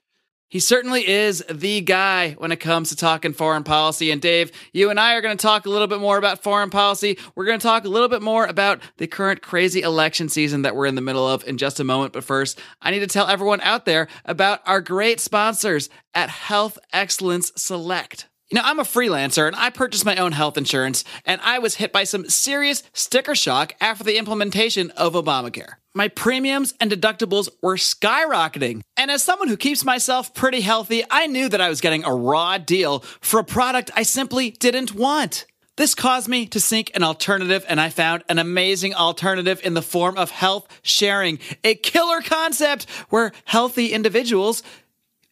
[0.48, 4.12] He certainly is the guy when it comes to talking foreign policy.
[4.12, 6.70] And Dave, you and I are going to talk a little bit more about foreign
[6.70, 7.18] policy.
[7.34, 10.76] We're going to talk a little bit more about the current crazy election season that
[10.76, 12.14] we're in the middle of in just a moment.
[12.14, 16.78] But first, I need to tell everyone out there about our great sponsors at Health
[16.94, 18.28] Excellence Select.
[18.52, 21.76] You know, I'm a freelancer and I purchased my own health insurance, and I was
[21.76, 25.78] hit by some serious sticker shock after the implementation of Obamacare.
[25.98, 28.82] My premiums and deductibles were skyrocketing.
[28.98, 32.14] And as someone who keeps myself pretty healthy, I knew that I was getting a
[32.14, 35.46] raw deal for a product I simply didn't want.
[35.78, 39.82] This caused me to seek an alternative, and I found an amazing alternative in the
[39.82, 44.64] form of health sharing, a killer concept where healthy individuals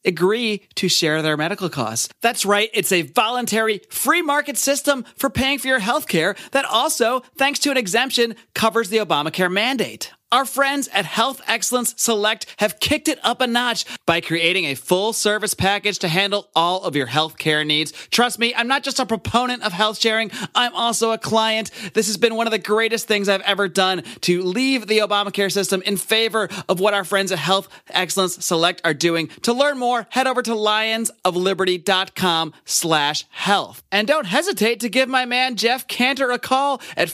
[0.05, 2.07] agree to share their medical costs.
[2.21, 6.65] That's right, it's a voluntary free market system for paying for your health care that
[6.65, 10.11] also, thanks to an exemption, covers the Obamacare mandate.
[10.33, 14.73] Our friends at Health Excellence Select have kicked it up a notch by creating a
[14.73, 17.91] full service package to handle all of your health care needs.
[18.09, 21.69] Trust me, I'm not just a proponent of health sharing, I'm also a client.
[21.93, 25.51] This has been one of the greatest things I've ever done to leave the Obamacare
[25.51, 29.27] system in favor of what our friends at Health Excellence Select are doing.
[29.43, 33.83] To learn more, head over to lionsofliberty.com slash health.
[33.91, 37.09] And don't hesitate to give my man Jeff Cantor a call at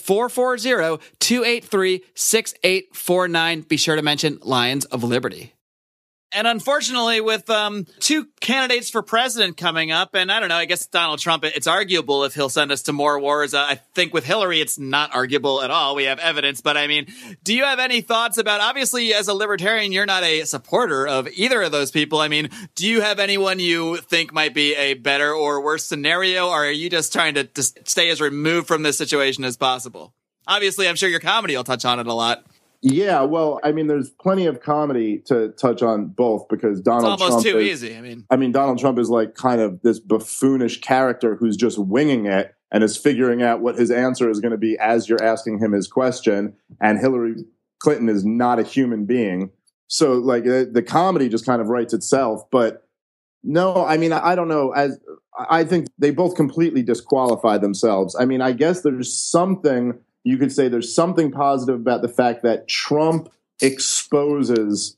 [3.10, 3.68] 440-283-6849.
[3.68, 5.54] Be sure to mention Lions of Liberty.
[6.32, 10.66] And unfortunately, with um, two candidates for president coming up, and I don't know, I
[10.66, 13.56] guess Donald Trump, it's arguable if he'll send us to more wars.
[13.56, 15.96] Uh, I think with Hillary, it's not arguable at all.
[15.96, 16.62] We have evidence.
[16.62, 17.08] But I mean,
[17.44, 21.28] do you have any thoughts about, obviously, as a libertarian, you're not a supporter of
[21.30, 22.20] either of those people.
[22.20, 26.50] I mean, do you have anyone you think might be a better or worse scenario,
[26.50, 30.14] or are you just trying to, to stay as removed from this situation as possible?
[30.48, 32.46] Obviously, I'm sure your comedy will touch on it a lot.
[32.82, 37.22] Yeah, well, I mean, there's plenty of comedy to touch on both because Donald it's
[37.22, 37.98] almost Trump too is, easy.
[37.98, 41.78] I mean, I mean, Donald Trump is like kind of this buffoonish character who's just
[41.78, 45.22] winging it and is figuring out what his answer is going to be as you're
[45.22, 46.54] asking him his question.
[46.80, 47.36] And Hillary
[47.80, 49.52] Clinton is not a human being.
[49.88, 52.50] So, like, the, the comedy just kind of writes itself.
[52.50, 52.88] But
[53.44, 54.72] no, I mean, I, I don't know.
[54.72, 55.00] As
[55.50, 58.16] I think they both completely disqualify themselves.
[58.18, 62.44] I mean, I guess there's something you could say there's something positive about the fact
[62.44, 63.30] that Trump
[63.62, 64.98] exposes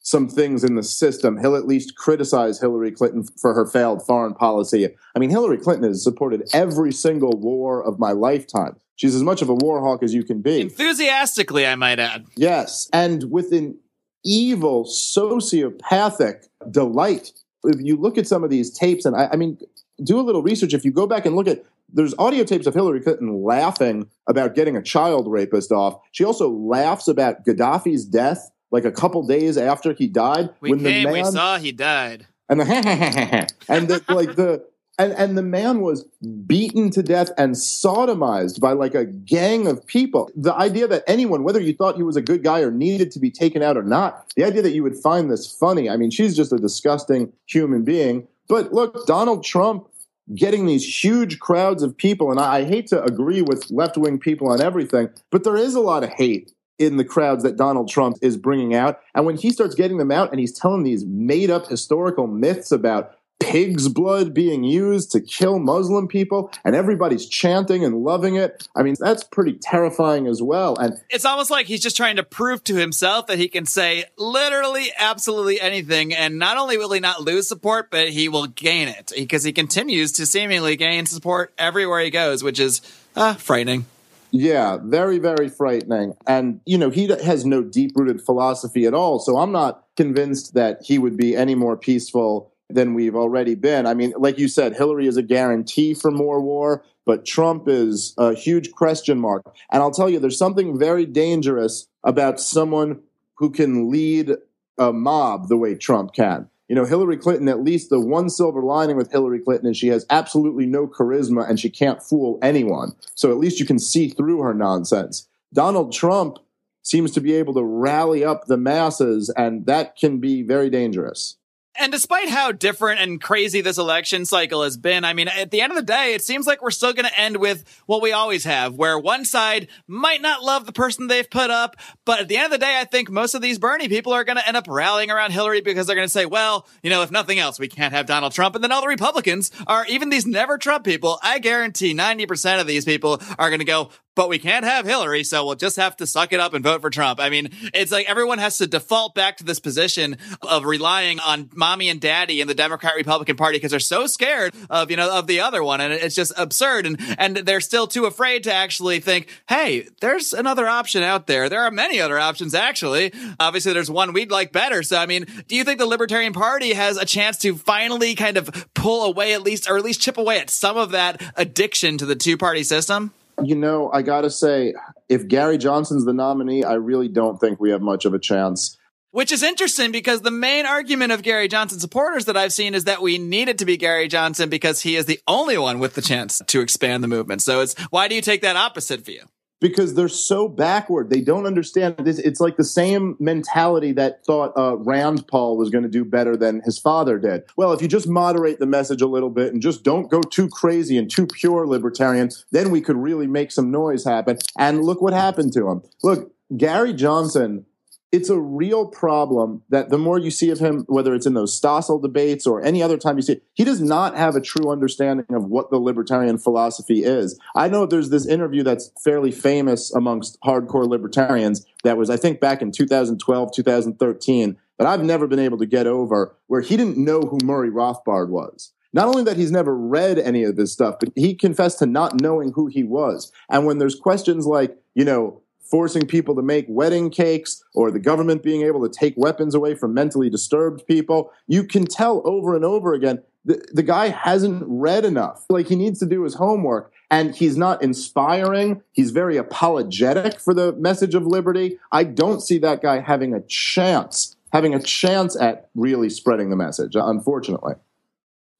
[0.00, 1.36] some things in the system.
[1.36, 4.88] He'll at least criticize Hillary Clinton for her failed foreign policy.
[5.14, 8.76] I mean, Hillary Clinton has supported every single war of my lifetime.
[8.94, 10.60] She's as much of a war hawk as you can be.
[10.60, 12.24] enthusiastically, I might add.
[12.36, 12.88] Yes.
[12.92, 13.78] And with an
[14.24, 17.32] evil, sociopathic delight.
[17.64, 19.58] If you look at some of these tapes, and I, I mean,
[20.04, 20.72] do a little research.
[20.72, 24.54] If you go back and look at there's audio tapes of Hillary Clinton laughing about
[24.54, 26.00] getting a child rapist off.
[26.12, 30.50] She also laughs about Gaddafi's death, like a couple days after he died.
[30.60, 32.26] We when came, the we saw he died.
[32.48, 32.66] and the
[33.68, 34.64] and the, like the
[34.98, 36.04] and and the man was
[36.46, 40.30] beaten to death and sodomized by like a gang of people.
[40.34, 43.20] The idea that anyone, whether you thought he was a good guy or needed to
[43.20, 45.88] be taken out or not, the idea that you would find this funny.
[45.88, 48.26] I mean, she's just a disgusting human being.
[48.48, 49.88] But look, Donald Trump
[50.34, 54.18] getting these huge crowds of people, and I, I hate to agree with left wing
[54.18, 57.88] people on everything, but there is a lot of hate in the crowds that Donald
[57.88, 59.00] Trump is bringing out.
[59.14, 62.70] And when he starts getting them out and he's telling these made up historical myths
[62.70, 68.68] about pig's blood being used to kill Muslim people and everybody's chanting and loving it.
[68.74, 70.76] I mean, that's pretty terrifying as well.
[70.76, 74.04] And It's almost like he's just trying to prove to himself that he can say
[74.16, 76.14] literally absolutely anything.
[76.14, 79.52] And not only will he not lose support, but he will gain it because he
[79.52, 82.80] continues to seemingly gain support everywhere he goes, which is
[83.14, 83.86] uh, frightening.
[84.30, 86.14] yeah, very, very frightening.
[86.26, 89.18] And, you know, he has no deep rooted philosophy at all.
[89.18, 93.86] So I'm not convinced that he would be any more peaceful than we've already been.
[93.86, 98.14] I mean, like you said, Hillary is a guarantee for more war, but Trump is
[98.18, 99.42] a huge question mark.
[99.70, 103.00] And I'll tell you, there's something very dangerous about someone
[103.34, 104.32] who can lead
[104.78, 106.48] a mob the way Trump can.
[106.68, 109.86] You know, Hillary Clinton, at least the one silver lining with Hillary Clinton is she
[109.88, 112.92] has absolutely no charisma and she can't fool anyone.
[113.14, 115.28] So at least you can see through her nonsense.
[115.52, 116.38] Donald Trump
[116.82, 121.36] seems to be able to rally up the masses, and that can be very dangerous.
[121.78, 125.60] And despite how different and crazy this election cycle has been, I mean, at the
[125.60, 128.12] end of the day, it seems like we're still going to end with what we
[128.12, 132.28] always have, where one side might not love the person they've put up, but at
[132.28, 134.46] the end of the day, I think most of these Bernie people are going to
[134.46, 137.38] end up rallying around Hillary because they're going to say, well, you know, if nothing
[137.38, 138.54] else, we can't have Donald Trump.
[138.54, 142.66] And then all the Republicans are, even these never Trump people, I guarantee 90% of
[142.66, 145.94] these people are going to go, but we can't have Hillary, so we'll just have
[145.98, 147.20] to suck it up and vote for Trump.
[147.20, 151.50] I mean, it's like everyone has to default back to this position of relying on
[151.54, 155.18] mommy and daddy in the Democrat Republican Party because they're so scared of, you know,
[155.18, 155.82] of the other one.
[155.82, 156.86] And it's just absurd.
[156.86, 161.50] And, and they're still too afraid to actually think, hey, there's another option out there.
[161.50, 163.12] There are many other options, actually.
[163.38, 164.82] Obviously, there's one we'd like better.
[164.82, 168.38] So, I mean, do you think the Libertarian Party has a chance to finally kind
[168.38, 171.98] of pull away at least, or at least chip away at some of that addiction
[171.98, 173.12] to the two party system?
[173.42, 174.74] You know, I got to say,
[175.08, 178.78] if Gary Johnson's the nominee, I really don't think we have much of a chance.
[179.10, 182.84] Which is interesting because the main argument of Gary Johnson supporters that I've seen is
[182.84, 185.94] that we need it to be Gary Johnson because he is the only one with
[185.94, 187.40] the chance to expand the movement.
[187.40, 189.22] So it's why do you take that opposite view?
[189.60, 191.10] Because they're so backward.
[191.10, 192.18] They don't understand this.
[192.18, 196.36] It's like the same mentality that thought uh, Rand Paul was going to do better
[196.36, 197.44] than his father did.
[197.56, 200.48] Well, if you just moderate the message a little bit and just don't go too
[200.48, 204.38] crazy and too pure libertarian, then we could really make some noise happen.
[204.58, 205.82] And look what happened to him.
[206.02, 207.66] Look, Gary Johnson
[208.12, 211.60] it's a real problem that the more you see of him, whether it's in those
[211.60, 215.26] Stossel debates or any other time you see he does not have a true understanding
[215.30, 217.38] of what the libertarian philosophy is.
[217.54, 222.40] I know there's this interview that's fairly famous amongst hardcore libertarians that was, I think,
[222.40, 226.98] back in 2012, 2013, that I've never been able to get over, where he didn't
[226.98, 228.72] know who Murray Rothbard was.
[228.92, 232.20] Not only that he's never read any of this stuff, but he confessed to not
[232.20, 233.30] knowing who he was.
[233.50, 237.98] And when there's questions like, you know, forcing people to make wedding cakes or the
[237.98, 241.32] government being able to take weapons away from mentally disturbed people.
[241.46, 245.44] You can tell over and over again the, the guy hasn't read enough.
[245.48, 248.82] Like he needs to do his homework and he's not inspiring.
[248.92, 251.78] He's very apologetic for the message of liberty.
[251.92, 256.56] I don't see that guy having a chance, having a chance at really spreading the
[256.56, 257.74] message, unfortunately.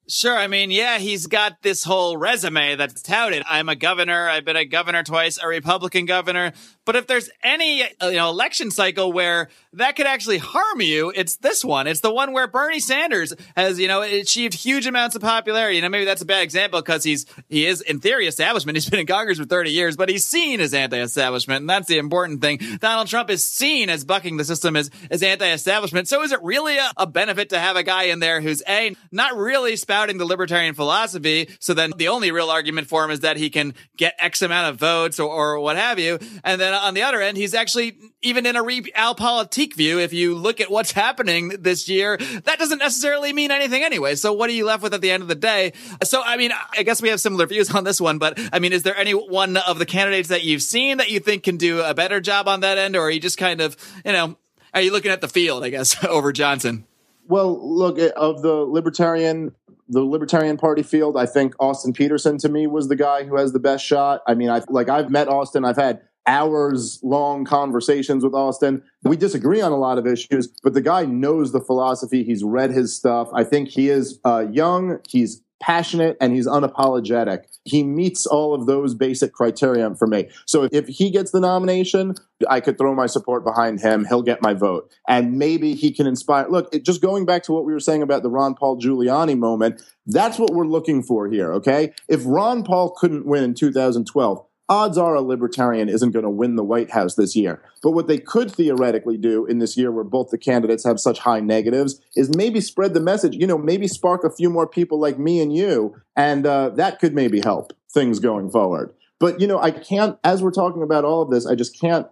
[0.09, 0.37] Sure.
[0.37, 3.43] I mean, yeah, he's got this whole resume that's touted.
[3.49, 4.29] I'm a governor.
[4.29, 6.53] I've been a governor twice, a Republican governor.
[6.85, 11.37] But if there's any you know election cycle where that could actually harm you, it's
[11.37, 11.89] this one.
[11.89, 15.77] It's the one where Bernie Sanders has you know achieved huge amounts of popularity.
[15.77, 18.77] You know, maybe that's a bad example because he's he is in theory establishment.
[18.77, 21.99] He's been in Congress for 30 years, but he's seen as anti-establishment, and that's the
[21.99, 22.61] important thing.
[22.79, 26.07] Donald Trump is seen as bucking the system as as anti-establishment.
[26.07, 28.95] So is it really a, a benefit to have a guy in there who's a
[29.11, 31.49] not really spouting the libertarian philosophy?
[31.59, 34.69] So then the only real argument for him is that he can get X amount
[34.69, 37.97] of votes or, or what have you, and then on the other end, he's actually
[38.21, 39.99] even in a realpolitik view.
[39.99, 44.17] If you look at what's happening this year, that doesn't necessarily mean anything anyway.
[44.17, 45.73] So what are you left with at the end of the day?
[46.05, 48.75] So I mean, I guess we have similar views on this one, but I mean,
[48.75, 51.81] is there any one of the candidates that you've seen that you think can do
[51.81, 54.37] a better job on that end, or are you just kind of, you know,
[54.75, 56.85] are you looking at the field, I guess, over Johnson?
[57.29, 59.55] Well, look of the libertarian
[59.89, 63.53] the Libertarian Party field, I think Austin Petersen to me was the guy who has
[63.53, 64.23] the best shot.
[64.27, 68.83] I mean, I like I've met Austin, I've had hours long conversations with Austin.
[69.05, 72.25] We disagree on a lot of issues, but the guy knows the philosophy.
[72.25, 73.29] He's read his stuff.
[73.33, 77.45] I think he is uh, young, he's passionate, and he's unapologetic.
[77.67, 80.29] He meets all of those basic criteria for me.
[80.47, 82.15] So if he gets the nomination,
[82.49, 84.05] I could throw my support behind him.
[84.05, 84.91] He'll get my vote.
[85.09, 86.47] And maybe he can inspire.
[86.49, 89.37] Look, it, just going back to what we were saying about the Ron Paul Giuliani
[89.37, 91.93] moment, that's what we're looking for here, okay?
[92.09, 96.57] If Ron Paul couldn't win in 2012, odds are a libertarian isn't going to win
[96.57, 97.63] the White House this year.
[97.83, 101.21] But what they could theoretically do in this year where both the candidates have such
[101.21, 104.99] high negatives is maybe spread the message, you know, maybe spark a few more people
[104.99, 108.93] like me and you, and uh, that could maybe help things going forward.
[109.19, 112.07] But, you know, I can't, as we're talking about all of this, I just can't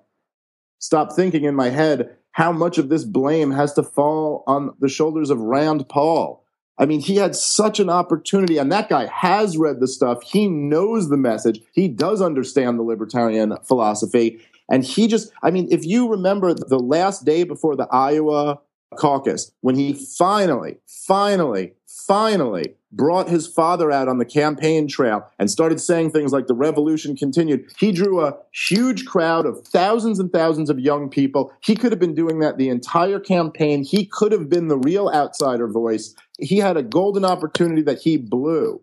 [0.78, 4.88] stop thinking in my head how much of this blame has to fall on the
[4.88, 6.43] shoulders of Rand Paul
[6.78, 10.22] I mean, he had such an opportunity, and that guy has read the stuff.
[10.24, 11.60] He knows the message.
[11.72, 14.40] He does understand the libertarian philosophy.
[14.70, 18.60] And he just, I mean, if you remember the last day before the Iowa
[18.96, 25.50] caucus, when he finally, finally, finally brought his father out on the campaign trail and
[25.50, 27.68] started saying things like the revolution continued.
[27.78, 31.52] He drew a huge crowd of thousands and thousands of young people.
[31.60, 33.82] He could have been doing that the entire campaign.
[33.82, 36.14] He could have been the real outsider voice.
[36.40, 38.82] He had a golden opportunity that he blew.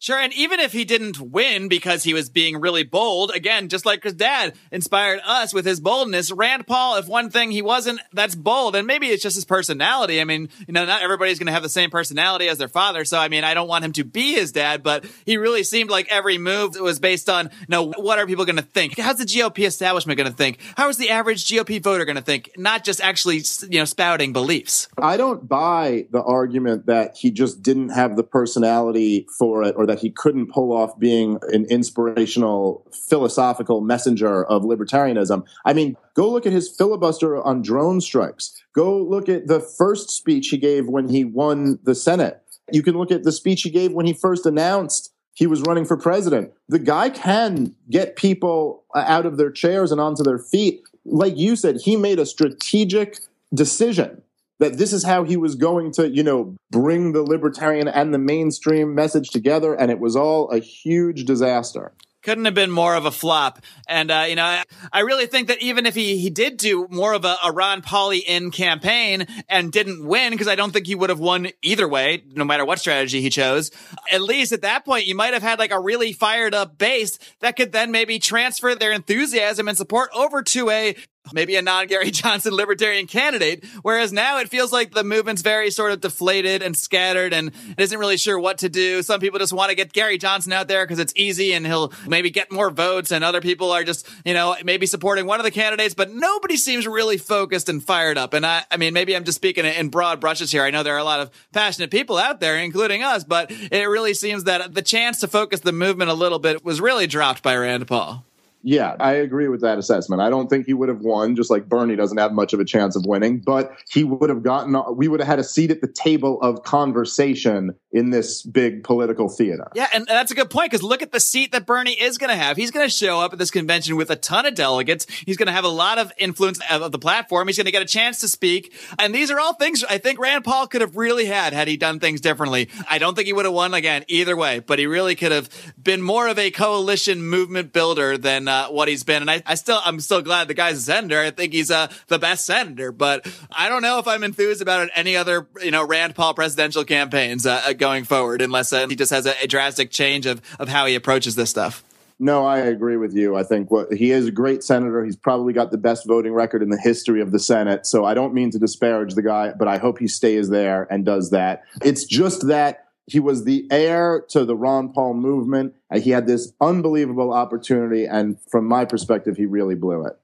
[0.00, 3.86] Sure, and even if he didn't win because he was being really bold, again, just
[3.86, 8.00] like his dad inspired us with his boldness, Rand Paul, if one thing he wasn't,
[8.12, 8.76] that's bold.
[8.76, 10.20] And maybe it's just his personality.
[10.20, 13.06] I mean, you know, not everybody's going to have the same personality as their father.
[13.06, 15.88] So, I mean, I don't want him to be his dad, but he really seemed
[15.88, 18.98] like every move was based on, you know, what are people going to think?
[18.98, 20.58] How's the GOP establishment going to think?
[20.76, 22.50] How is the average GOP voter going to think?
[22.58, 24.86] Not just actually, you know, spouting beliefs.
[24.98, 29.83] I don't buy the argument that he just didn't have the personality for it or
[29.86, 35.46] that that he couldn't pull off being an inspirational philosophical messenger of libertarianism.
[35.64, 38.60] I mean, go look at his filibuster on drone strikes.
[38.74, 42.42] Go look at the first speech he gave when he won the Senate.
[42.72, 45.84] You can look at the speech he gave when he first announced he was running
[45.84, 46.52] for president.
[46.68, 50.82] The guy can get people out of their chairs and onto their feet.
[51.04, 53.20] Like you said, he made a strategic
[53.52, 54.22] decision
[54.60, 58.18] that this is how he was going to, you know, bring the libertarian and the
[58.18, 59.74] mainstream message together.
[59.74, 61.92] And it was all a huge disaster
[62.24, 63.60] couldn't have been more of a flop.
[63.86, 66.88] And, uh, you know, I, I, really think that even if he, he did do
[66.90, 70.94] more of a, a Ron Paulian campaign and didn't win, because I don't think he
[70.94, 73.70] would have won either way, no matter what strategy he chose,
[74.10, 77.18] at least at that point, you might have had like a really fired up base
[77.40, 80.96] that could then maybe transfer their enthusiasm and support over to a
[81.32, 83.64] maybe a non Gary Johnson libertarian candidate.
[83.82, 87.98] Whereas now it feels like the movement's very sort of deflated and scattered and isn't
[87.98, 89.02] really sure what to do.
[89.02, 91.92] Some people just want to get Gary Johnson out there because it's easy and he'll
[92.06, 93.10] maybe get more votes.
[93.10, 96.56] And other people are just, you know, maybe supporting one of the candidates, but nobody
[96.56, 98.34] seems really focused and fired up.
[98.34, 100.62] And I, I mean, maybe I'm just speaking in broad brushes here.
[100.62, 103.88] I know there are a lot of passionate people out there, including us, but it
[103.88, 107.42] really seems that the chance to focus the movement a little bit was really dropped
[107.42, 108.24] by Rand Paul.
[108.66, 110.22] Yeah, I agree with that assessment.
[110.22, 112.64] I don't think he would have won, just like Bernie doesn't have much of a
[112.64, 115.82] chance of winning, but he would have gotten, we would have had a seat at
[115.82, 119.70] the table of conversation in this big political theater.
[119.74, 122.30] Yeah, and that's a good point because look at the seat that Bernie is going
[122.30, 122.56] to have.
[122.56, 125.06] He's going to show up at this convention with a ton of delegates.
[125.26, 127.48] He's going to have a lot of influence of the platform.
[127.48, 128.72] He's going to get a chance to speak.
[128.98, 131.76] And these are all things I think Rand Paul could have really had had he
[131.76, 132.70] done things differently.
[132.88, 135.50] I don't think he would have won again either way, but he really could have
[135.80, 139.22] been more of a coalition movement builder than uh, what he's been.
[139.22, 141.20] And I, I, still, I'm still glad the guy's a senator.
[141.20, 144.88] I think he's uh, the best senator, but I don't know if I'm enthused about
[144.94, 149.12] any other, you know, Rand Paul presidential campaigns uh, going forward unless uh, he just
[149.12, 151.84] has a, a drastic change of, of how he approaches this stuff.
[152.18, 153.34] No, I agree with you.
[153.36, 155.04] I think what he is a great senator.
[155.04, 157.86] He's probably got the best voting record in the history of the Senate.
[157.86, 161.04] So I don't mean to disparage the guy, but I hope he stays there and
[161.04, 161.64] does that.
[161.82, 165.74] It's just that he was the heir to the Ron Paul movement.
[165.94, 168.06] He had this unbelievable opportunity.
[168.06, 170.18] And from my perspective, he really blew it.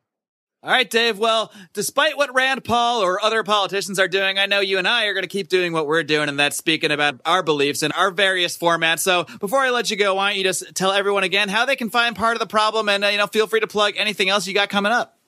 [0.63, 1.19] All right, Dave.
[1.19, 5.07] Well, despite what Rand Paul or other politicians are doing, I know you and I
[5.07, 7.93] are going to keep doing what we're doing, and that's speaking about our beliefs in
[7.93, 8.99] our various formats.
[8.99, 11.77] So before I let you go, why don't you just tell everyone again how they
[11.77, 14.29] can find part of the problem and, uh, you know, feel free to plug anything
[14.29, 15.20] else you got coming up.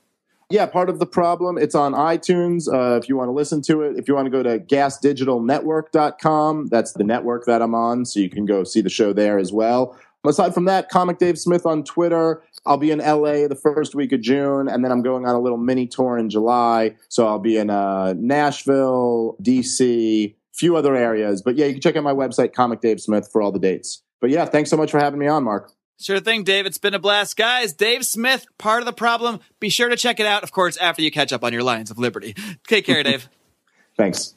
[0.52, 1.56] Yeah, part of the problem.
[1.56, 3.96] It's on iTunes uh, if you want to listen to it.
[3.96, 8.28] If you want to go to gasdigitalnetwork.com, that's the network that I'm on, so you
[8.28, 9.98] can go see the show there as well.
[10.26, 12.42] Aside from that, Comic Dave Smith on Twitter.
[12.66, 15.40] I'll be in LA the first week of June, and then I'm going on a
[15.40, 16.96] little mini tour in July.
[17.08, 21.40] So I'll be in uh, Nashville, DC, few other areas.
[21.40, 24.02] But yeah, you can check out my website, Comic Dave Smith, for all the dates.
[24.20, 25.72] But yeah, thanks so much for having me on, Marc.
[26.02, 26.66] Sure thing, Dave.
[26.66, 27.36] It's been a blast.
[27.36, 29.40] Guys, Dave Smith, part of the problem.
[29.60, 31.90] Be sure to check it out, of course, after you catch up on your Lions
[31.90, 32.34] of Liberty.
[32.66, 33.28] Take care, Dave.
[33.96, 34.34] Thanks.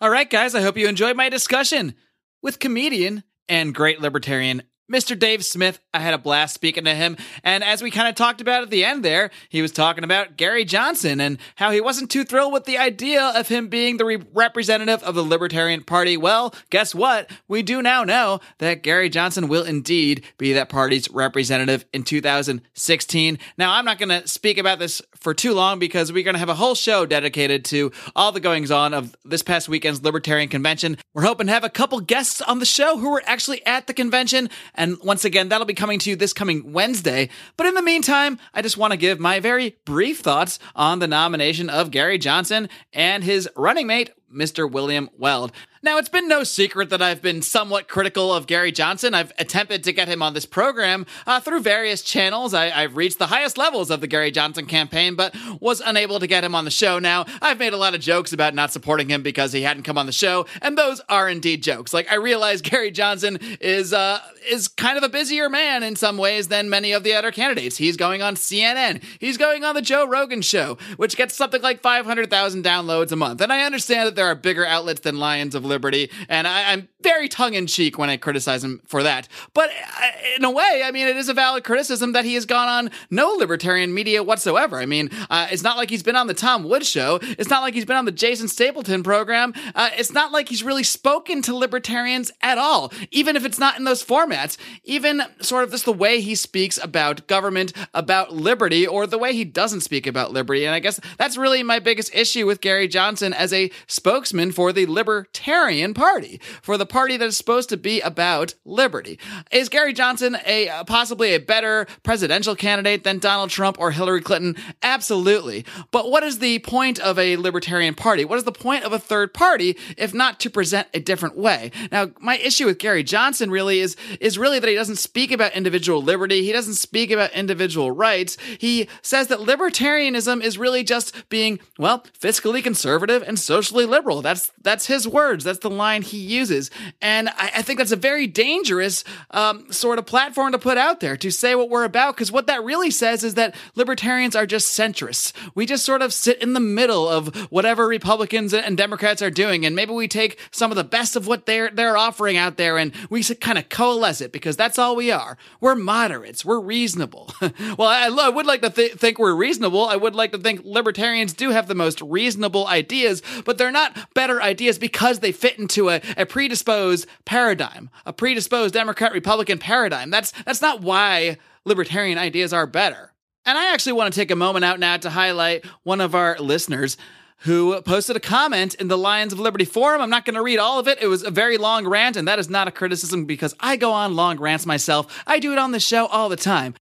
[0.00, 1.94] All right, guys, I hope you enjoyed my discussion
[2.42, 4.62] with comedian and great libertarian
[4.92, 5.18] Mr.
[5.18, 7.16] Dave Smith, I had a blast speaking to him.
[7.42, 10.36] And as we kind of talked about at the end there, he was talking about
[10.36, 14.04] Gary Johnson and how he wasn't too thrilled with the idea of him being the
[14.04, 16.16] re- representative of the Libertarian Party.
[16.16, 17.28] Well, guess what?
[17.48, 23.38] We do now know that Gary Johnson will indeed be that party's representative in 2016.
[23.58, 26.40] Now, I'm not going to speak about this for too long because we're going to
[26.40, 30.48] have a whole show dedicated to all the goings on of this past weekend's Libertarian
[30.48, 30.96] Convention.
[31.12, 33.94] We're hoping to have a couple guests on the show who were actually at the
[33.94, 37.28] convention and once again, that'll be coming to you this coming Wednesday.
[37.56, 41.08] But in the meantime, I just want to give my very brief thoughts on the
[41.08, 44.70] nomination of Gary Johnson and his running mate, Mr.
[44.70, 45.52] William Weld.
[45.82, 49.14] Now, it's been no secret that I've been somewhat critical of Gary Johnson.
[49.14, 52.54] I've attempted to get him on this program uh, through various channels.
[52.54, 56.26] I, have reached the highest levels of the Gary Johnson campaign, but was unable to
[56.26, 56.98] get him on the show.
[56.98, 59.96] Now, I've made a lot of jokes about not supporting him because he hadn't come
[59.96, 61.94] on the show, and those are indeed jokes.
[61.94, 64.18] Like, I realize Gary Johnson is uh,
[64.50, 67.76] is kind of a busier man in some ways than many of the other candidates.
[67.76, 69.04] He's going on CNN.
[69.20, 73.40] He's going on the Joe Rogan show, which gets something like 500,000 downloads a month.
[73.40, 76.88] And I understand that there are bigger outlets than Lions of Liberty, and I, am
[77.02, 79.28] very tongue in cheek when I criticize him for that.
[79.54, 82.46] But uh, in a way, I mean, it is a valid criticism that he has
[82.46, 84.78] gone on no libertarian media whatsoever.
[84.78, 87.20] I mean, uh, it's not like he's been on the Tom Woods show.
[87.22, 89.54] It's not like he's been on the Jason Stapleton program.
[89.74, 93.78] Uh, it's not like he's really spoken to libertarians at all, even if it's not
[93.78, 94.56] in those formats.
[94.82, 99.32] Even sort of just the way he speaks about government, about liberty, or the way
[99.32, 100.64] he doesn't speak about liberty.
[100.64, 103.70] And I guess that's really my biggest issue with Gary Johnson as a
[104.06, 109.18] spokesman for the Libertarian Party, for the party that is supposed to be about liberty.
[109.50, 114.20] Is Gary Johnson a uh, possibly a better presidential candidate than Donald Trump or Hillary
[114.20, 114.54] Clinton?
[114.80, 115.64] Absolutely.
[115.90, 118.24] But what is the point of a Libertarian Party?
[118.24, 121.72] What is the point of a third party if not to present a different way?
[121.90, 125.50] Now, my issue with Gary Johnson really is is really that he doesn't speak about
[125.50, 126.44] individual liberty.
[126.44, 128.36] He doesn't speak about individual rights.
[128.60, 133.95] He says that libertarianism is really just being, well, fiscally conservative and socially liberal.
[134.22, 135.44] That's that's his words.
[135.44, 136.70] That's the line he uses.
[137.00, 141.00] And I, I think that's a very dangerous um, sort of platform to put out
[141.00, 144.46] there to say what we're about, because what that really says is that libertarians are
[144.46, 145.32] just centrists.
[145.54, 149.64] We just sort of sit in the middle of whatever Republicans and Democrats are doing,
[149.64, 152.78] and maybe we take some of the best of what they're they're offering out there,
[152.78, 155.36] and we kind of coalesce it because that's all we are.
[155.60, 156.44] We're moderates.
[156.44, 157.30] We're reasonable.
[157.40, 159.86] well, I, I, would like to th- think we're reasonable.
[159.86, 163.85] I would like to think libertarians do have the most reasonable ideas, but they're not
[164.14, 170.10] better ideas because they fit into a, a predisposed paradigm, a predisposed Democrat Republican paradigm.
[170.10, 173.12] That's that's not why libertarian ideas are better.
[173.44, 176.36] And I actually want to take a moment out now to highlight one of our
[176.38, 176.96] listeners
[177.40, 180.00] who posted a comment in the Lions of Liberty forum.
[180.00, 180.98] I'm not going to read all of it.
[181.00, 183.92] It was a very long rant, and that is not a criticism because I go
[183.92, 185.22] on long rants myself.
[185.26, 186.74] I do it on the show all the time.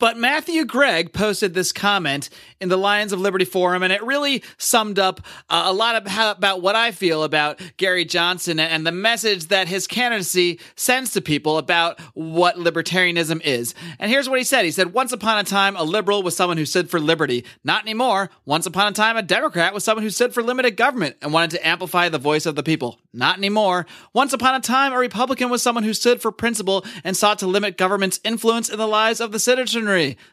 [0.00, 4.42] But Matthew Gregg posted this comment in the Lions of Liberty forum, and it really
[4.56, 5.20] summed up
[5.50, 9.68] uh, a lot how, about what I feel about Gary Johnson and the message that
[9.68, 13.74] his candidacy sends to people about what libertarianism is.
[13.98, 16.56] And here's what he said He said, Once upon a time, a liberal was someone
[16.56, 17.44] who stood for liberty.
[17.62, 18.30] Not anymore.
[18.46, 21.50] Once upon a time, a Democrat was someone who stood for limited government and wanted
[21.50, 22.98] to amplify the voice of the people.
[23.12, 23.86] Not anymore.
[24.14, 27.46] Once upon a time, a Republican was someone who stood for principle and sought to
[27.46, 29.89] limit government's influence in the lives of the citizenry.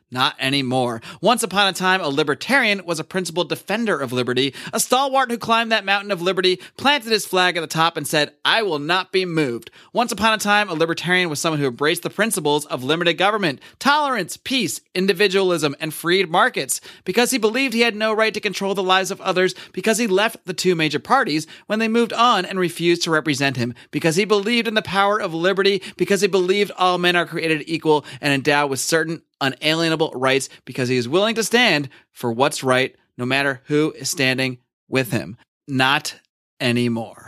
[0.10, 1.02] Not anymore.
[1.20, 5.38] Once upon a time, a libertarian was a principled defender of liberty, a stalwart who
[5.38, 8.80] climbed that mountain of liberty, planted his flag at the top, and said, I will
[8.80, 9.70] not be moved.
[9.92, 13.60] Once upon a time, a libertarian was someone who embraced the principles of limited government,
[13.80, 18.74] tolerance, peace, individualism, and freed markets, because he believed he had no right to control
[18.74, 22.46] the lives of others, because he left the two major parties when they moved on
[22.46, 26.28] and refused to represent him, because he believed in the power of liberty, because he
[26.28, 31.10] believed all men are created equal and endowed with certain unalienable rights because he is
[31.10, 35.38] willing to stand for what's right, no matter who is standing with him.
[35.68, 36.16] Not
[36.60, 37.27] anymore.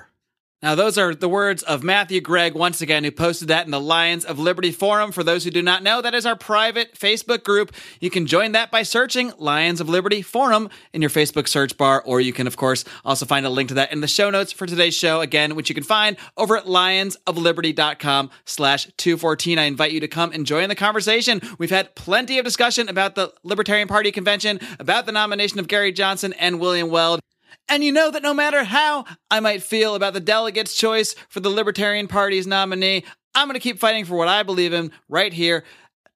[0.62, 3.80] Now, those are the words of Matthew Gregg, once again, who posted that in the
[3.80, 5.14] Lions of Liberty Forum.
[5.14, 7.72] For those who do not know, that is our private Facebook group.
[8.02, 12.04] You can join that by searching Lions of Liberty Forum in your Facebook search bar,
[12.06, 14.52] or you can, of course, also find a link to that in the show notes
[14.52, 19.60] for today's show, again, which you can find over at lionsofliberty.com slash 214.
[19.60, 21.40] I invite you to come and join the conversation.
[21.58, 25.94] We've had plenty of discussion about the Libertarian Party convention, about the nomination of Gary
[25.94, 27.22] Johnson and William Weld.
[27.70, 31.40] And you know that no matter how I might feel about the delegate's choice for
[31.40, 33.06] the Libertarian Party's nominee,
[33.36, 35.64] I'm going to keep fighting for what I believe in right here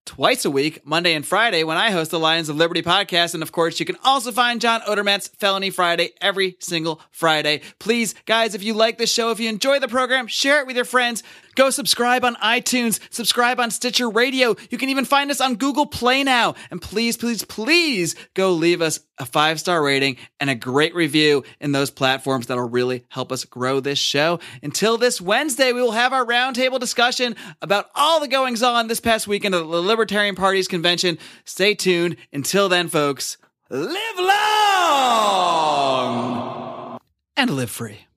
[0.05, 3.33] twice a week, Monday and Friday, when I host the Lions of Liberty podcast.
[3.33, 7.61] And of course, you can also find John Odermatt's Felony Friday every single Friday.
[7.79, 10.75] Please, guys, if you like this show, if you enjoy the program, share it with
[10.75, 11.23] your friends.
[11.55, 14.55] Go subscribe on iTunes, subscribe on Stitcher Radio.
[14.69, 16.55] You can even find us on Google Play now.
[16.71, 21.43] And please, please, please go leave us a five star rating and a great review
[21.59, 24.39] in those platforms that'll really help us grow this show.
[24.61, 28.99] Until this Wednesday, we will have our roundtable discussion about all the goings on this
[28.99, 31.17] past weekend of the Libertarian Party's convention.
[31.45, 32.17] Stay tuned.
[32.31, 33.37] Until then, folks,
[33.69, 34.33] live long
[37.37, 38.07] and live free.